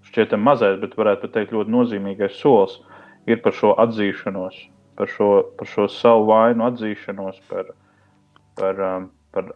[0.10, 2.80] šķietam mazais, bet varētu teikt ļoti nozīmīgais solis
[3.30, 4.58] ir par šo atzīšanos
[4.96, 7.72] par šo, par šo savu vainu atzīšanos, par,
[8.60, 9.52] par, um, par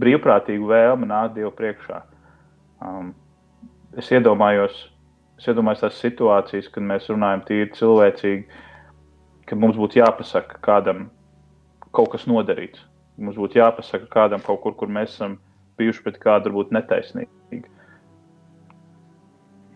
[0.00, 2.00] brīvprātīgu vēlmi nākt Dievu priekšā.
[2.82, 3.12] Um,
[3.98, 4.86] es iedomājos,
[5.38, 8.62] es iedomājos tās situācijas, kad mēs runājam tīri cilvēcīgi,
[9.48, 11.10] ka mums būtu jāpasaka kādam
[11.92, 12.80] kaut kas nodarīts.
[13.20, 15.36] Mums būtu jāpasaka kādam kaut kur, kur mēs esam
[15.78, 17.41] bijuši pret kādu varbūt netaisnīgi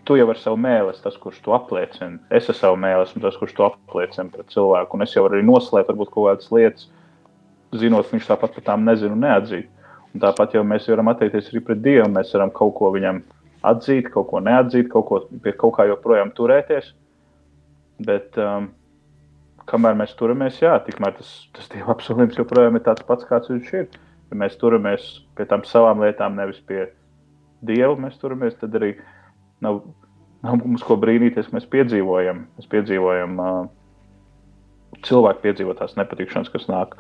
[0.06, 2.20] tu jau ar savu mēlu esi tas, kurš to apliecina.
[2.34, 4.96] Es ar savu mēlu esmu tas, kurš to apliecina pret cilvēku.
[4.96, 6.86] Un es jau arī noslēpt varbūt kaut kādas lietas,
[7.76, 9.66] zinot, viņš tāpat par tām nezina un neatzīt.
[10.14, 12.06] Un tāpat jau mēs varam attiekties arī pret Dievu.
[12.14, 13.20] Mēs varam kaut ko viņam
[13.66, 16.92] atzīt, kaut ko neatzīt, kaut ko pie kaut kā joprojām turēties.
[18.06, 18.70] Bet um,
[19.66, 23.74] kamēr mēs turamies, jā, tikmēr tas, tas Dieva apsolījums joprojām ir tāds pats, kāds viņš
[23.80, 23.90] ir.
[24.30, 26.86] Ja mēs turamies pie tām savām lietām, nevis pie
[27.66, 29.15] Dieva, mēs turamies, tad arī mēs
[29.64, 29.80] nav,
[30.44, 31.52] nav mums ko brīnīties.
[31.54, 33.56] Mēs piedzīvojam, mēs piedzīvojam uh,
[35.06, 36.96] cilvēku piedzīvotās nepatikšanas, kas nāk.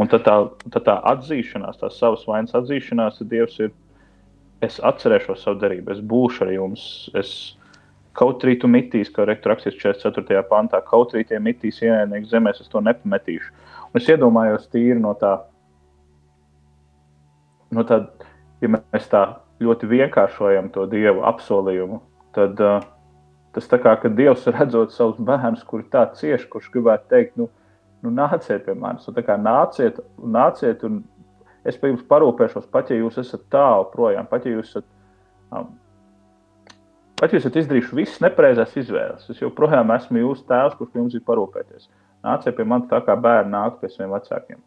[0.00, 0.36] Un tad tā,
[0.74, 3.74] tad tā atzīšanās, tā savas vainas atzīšanās, tad Dievs ir.
[4.64, 6.84] Es atcerēšos savu darību, es būšu ar jums.
[7.20, 7.30] Es,
[8.16, 10.40] kaut arī tu mitīs, kā rektor rakstīts 44.
[10.48, 13.52] pantā, kaut arī tie mitīs ienaidnieki zemēs, es to nepametīšu.
[13.90, 15.34] Un es iedomājos tīri no tā,
[17.76, 18.00] no tā,
[18.64, 19.26] ja mēs tā
[19.62, 22.00] ļoti vienkāršojam to dievu apsolījumu,
[22.36, 22.84] tad uh,
[23.56, 27.48] tas tā kā, ka dievs redzot savus bērnus, kuri tā cieši, kurš gribētu teikt, nu,
[28.04, 31.00] nu nāciet pie manis, un tā kā nāciet, nāciet, un
[31.66, 34.86] es pie jums parūpēšos, pat ja jūs esat tālu projām, pat ja jūs esat,
[35.56, 35.72] um,
[37.16, 41.16] pat ja jūs esat izdarījuši visas nepareizās izvēles, es joprojām esmu jūsu tēvs, kurš jums
[41.16, 41.88] ir parūpēties.
[42.26, 44.60] Nāciet pie manis tā, kā bērni nāk pie saviem vecākiem.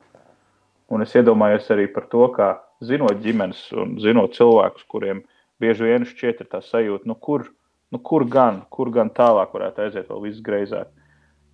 [0.89, 5.21] Un es iedomājos arī par to, kā zinot ģimenes un zinot cilvēkus, kuriem
[5.61, 7.45] bieži vien šķiet tā sajūta, nu kur,
[7.93, 10.89] nu kur gan, kur gan tālāk varētu aiziet vēl viss greizāk.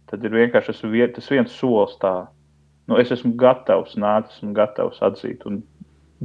[0.10, 2.14] Tad ir vienkārši tas, vien, tas viens solis tā,
[2.88, 5.44] nu es esmu gatavs nākt, esmu gatavs atzīt.
[5.50, 5.64] Un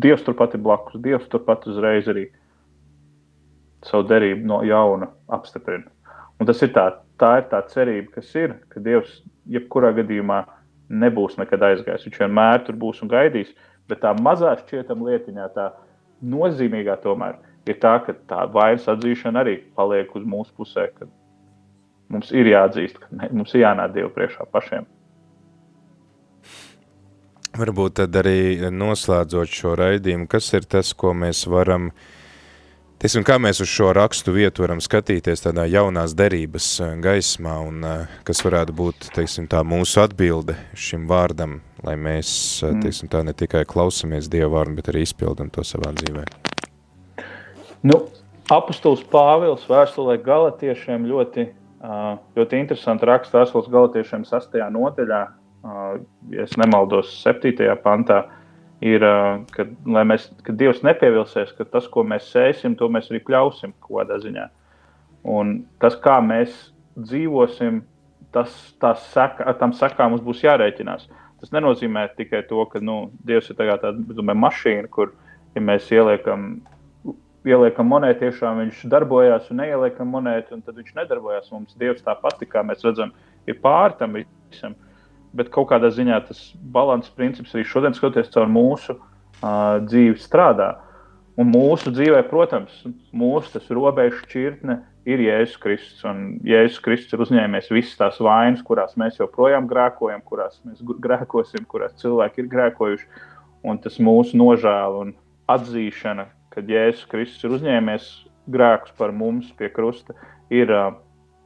[0.00, 2.28] Dievs turpat ir blakus, Dievs turpat uzreiz arī
[3.84, 5.88] savu derību no jauna apstiprina.
[6.38, 6.86] Un tas ir tā,
[7.20, 9.18] tā ir tā cerība, kas ir, ka Dievs
[9.50, 10.44] jebkurā gadījumā
[10.91, 12.07] nebūs nekad aizgājis.
[12.09, 13.53] Viņš vienmēr tur būs un gaidīs.
[13.91, 15.70] Bet tā mazā šķietama lietiņā, tā
[16.20, 17.38] nozīmīgā tomēr
[17.70, 20.88] ir tā, ka tā vainas atzīšana arī paliek uz mūsu pusē.
[22.11, 24.86] Mums ir jāatzīst, ka ne, mums ir jānāk Dievu priekšā pašiem.
[27.59, 32.09] Varbūt tad arī noslēdzot šo raidījumu, kas ir tas, ko mēs varam uh,
[33.01, 37.78] Tiesim, kā mēs uz šo rakstu vietu varam skatīties tādā jaunās derības eh, gaismā un
[37.88, 42.28] eh, kas varētu būt, teiksim, tā mūsu atbilde šim vārdam, lai mēs,
[42.61, 42.82] eh, mm.
[42.84, 46.26] teiksim, tā ne tikai klausamies Dieva vārdu, bet arī izpildam to savā dzīvē.
[47.88, 48.03] Nu,
[48.53, 51.46] apustuls Pāvils vēstulē galatiešiem ļoti,
[52.36, 55.22] ļoti interesanti raksta vēstules galatiešiem sastajā nodaļā,
[56.36, 58.26] ja es nemaldos, septītajā pantā,
[58.81, 59.05] ir,
[59.55, 64.03] kad, mēs, kad Dievs nepievilsies, ka tas, ko mēs sēsim, to mēs arī pļausim kaut
[64.03, 64.49] kādā ziņā.
[65.28, 67.83] Un tas, kā mēs dzīvosim,
[68.33, 71.09] tas, tas saka, ar tam sakām mums būs jārēķinās.
[71.41, 75.12] Tas nenozīmē tikai to, ka nu, Dievs ir tāda domāju, mašīna, kur
[75.57, 76.61] ja mēs ieliekam,
[77.49, 81.51] ieliekam monētu, tiešām viņš darbojās un neieliekam monētu, un tad viņš nedarbojās.
[81.53, 83.12] Mums Dievs tāpat, kā mēs redzam,
[83.49, 84.76] ir pāri tam visam.
[85.37, 86.41] Bet kaut kādā ziņā tas
[86.74, 90.72] balanss princips arī šodien skatoties caur mūsu uh, dzīvi strādā.
[91.39, 92.83] Un mūsu dzīvē, protams,
[93.16, 96.03] mūsu robežu šķirtne ir Jēzus Kristus.
[96.05, 101.64] Un Jēzus Kristus ir uzņēmies visas tās vainas, kurās mēs joprojām grēkojam, kurās mēs grēkosim,
[101.70, 103.09] kurās cilvēki ir grēkojuši.
[103.70, 105.14] Un tas mūsu nožēla un
[105.51, 108.11] atzīšana, ka Jēzus Kristus ir uzņēmies
[108.51, 110.16] grēkus par mums pie krusta,
[110.53, 110.72] ir,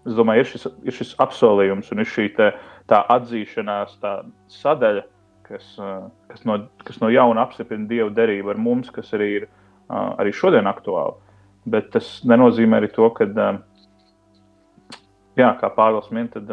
[0.06, 2.52] domāju, ir, šis, ir šis apsolījums un ir šī te,
[2.90, 4.14] tā atzīšanās, tā
[4.60, 5.04] sadaļa,
[5.44, 5.74] kas,
[6.30, 9.48] kas, no, kas no jauna apstiprina Dieva derību ar mums, kas arī ir
[9.88, 11.16] arī šodien aktuāli.
[11.68, 13.26] Bet tas nenozīmē arī to, ka,
[15.36, 16.50] jā, kā Pāvils min, tad,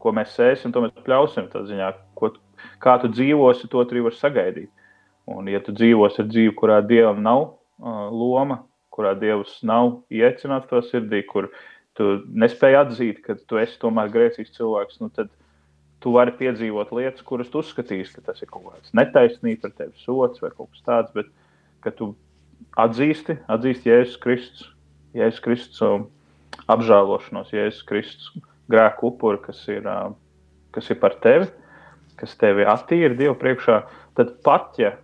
[0.00, 1.48] ko mēs sēsim, to mēs pļausim.
[1.52, 2.34] Ziņā, ko,
[2.82, 4.70] kā tu dzīvosi, to arī vari sagaidīt.
[5.32, 8.60] Un, ja tu dzīvosi ar dzīvi, kurā dievam nav uh, loma,
[8.92, 11.48] kurā dievs nav iecināts to sirdī, kur
[11.96, 15.32] tu nespēji atzīt, ka tu esi tomēr grēcīgs cilvēks, nu tad
[16.04, 19.94] tu vari piedzīvot lietas, kuras tu uzskatīsi, ka tas ir kaut kāds netaisnīgs, par tevi
[20.04, 21.30] sots vai kaut kas tāds, bet
[21.84, 22.10] ka tu
[22.80, 24.66] atzīsti, atzīsti Jēzus Kristus,
[25.16, 26.06] Jēzus Kristus um,
[26.72, 30.18] apžēlošanos, Jēzus Kristus grēku upuri, kas ir, um,
[30.76, 31.48] kas ir par tevi,
[32.20, 33.80] kas tevi attīra Dievu priekšā,
[34.18, 34.94] tad pat ja,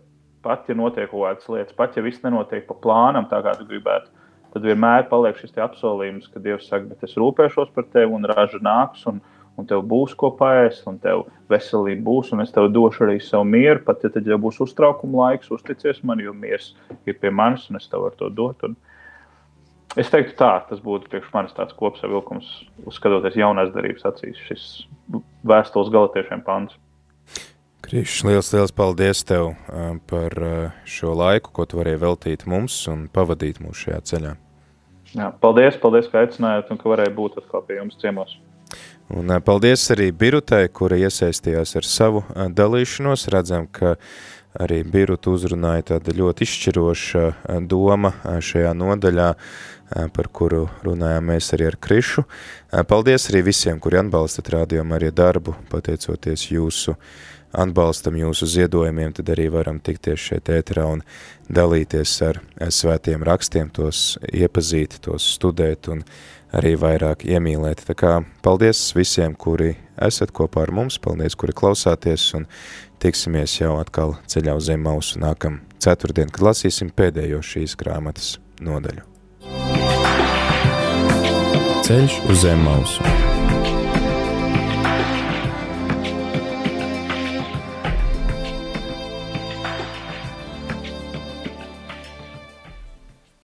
[0.45, 3.65] pat ja notiek kaut kādas lietas, pat ja viss nenotiek pa plānam, tā kā tu
[3.73, 4.13] gribētu,
[4.53, 8.61] tad vienmēr paliek šis apsolījums, ka Dievs saka, bet es rūpēšos par tevi un raža
[8.65, 9.07] nāks.
[9.09, 9.21] Un,
[9.61, 13.47] un tev būs ko paēst, un tev veselība būs, un es tev došu arī savu
[13.49, 13.83] mieru.
[13.87, 16.73] Pat ja tad jau būs uztraukuma laiks, uzticies man, jo miers
[17.09, 18.67] ir pie manis, un es tev varu to dot.
[18.67, 18.77] Un
[20.01, 22.53] es teiktu, tā, tas būtu priekš manis tāds kopsavilkums,
[22.97, 24.69] skatoties jaunās darbības acīs, šis
[25.47, 26.79] vēstules galotiešiem pants.
[27.81, 32.77] Krišs, liels, liels paldies tev uh, par uh, šo laiku, ko tu varēji veltīt mums
[32.93, 34.37] un pavadīt mūsu šajā ceļā.
[35.11, 38.37] Jā, paldies, paldies, ka aicinājāt un ka varēja būt atkal pie jums ciemos.
[39.11, 42.21] Un paldies arī Birutai, kura iesaistījās ar savu
[42.55, 43.27] dalīšanos.
[43.35, 43.97] Redzam, ka
[44.55, 47.25] arī Biruta uzrunāja tāda ļoti izšķiroša
[47.67, 49.33] doma šajā nodaļā,
[50.15, 52.23] par kuru runājām mēs arī ar Krišu.
[52.87, 56.95] Paldies arī visiem, kuri atbalstat rādījumu arī darbu, pateicoties jūsu
[57.51, 61.03] atbalstam jūsu ziedojumiem, tad arī varam tikties šeit ēterā un
[61.51, 62.39] dalīties ar
[62.71, 66.05] svētiem rakstiem, tos iepazīt, tos studēt un
[66.57, 67.85] arī vairāk iemīlēt.
[67.89, 68.13] Tā kā
[68.45, 72.47] paldies visiem, kuri esat kopā ar mums, paldies, kuri klausāties un
[73.03, 79.07] tiksimies jau atkal ceļā uz zem mausu nākam ceturtdien, kad lasīsim pēdējo šīs grāmatas nodaļu.
[81.87, 83.30] Ceļš uz zem mausu.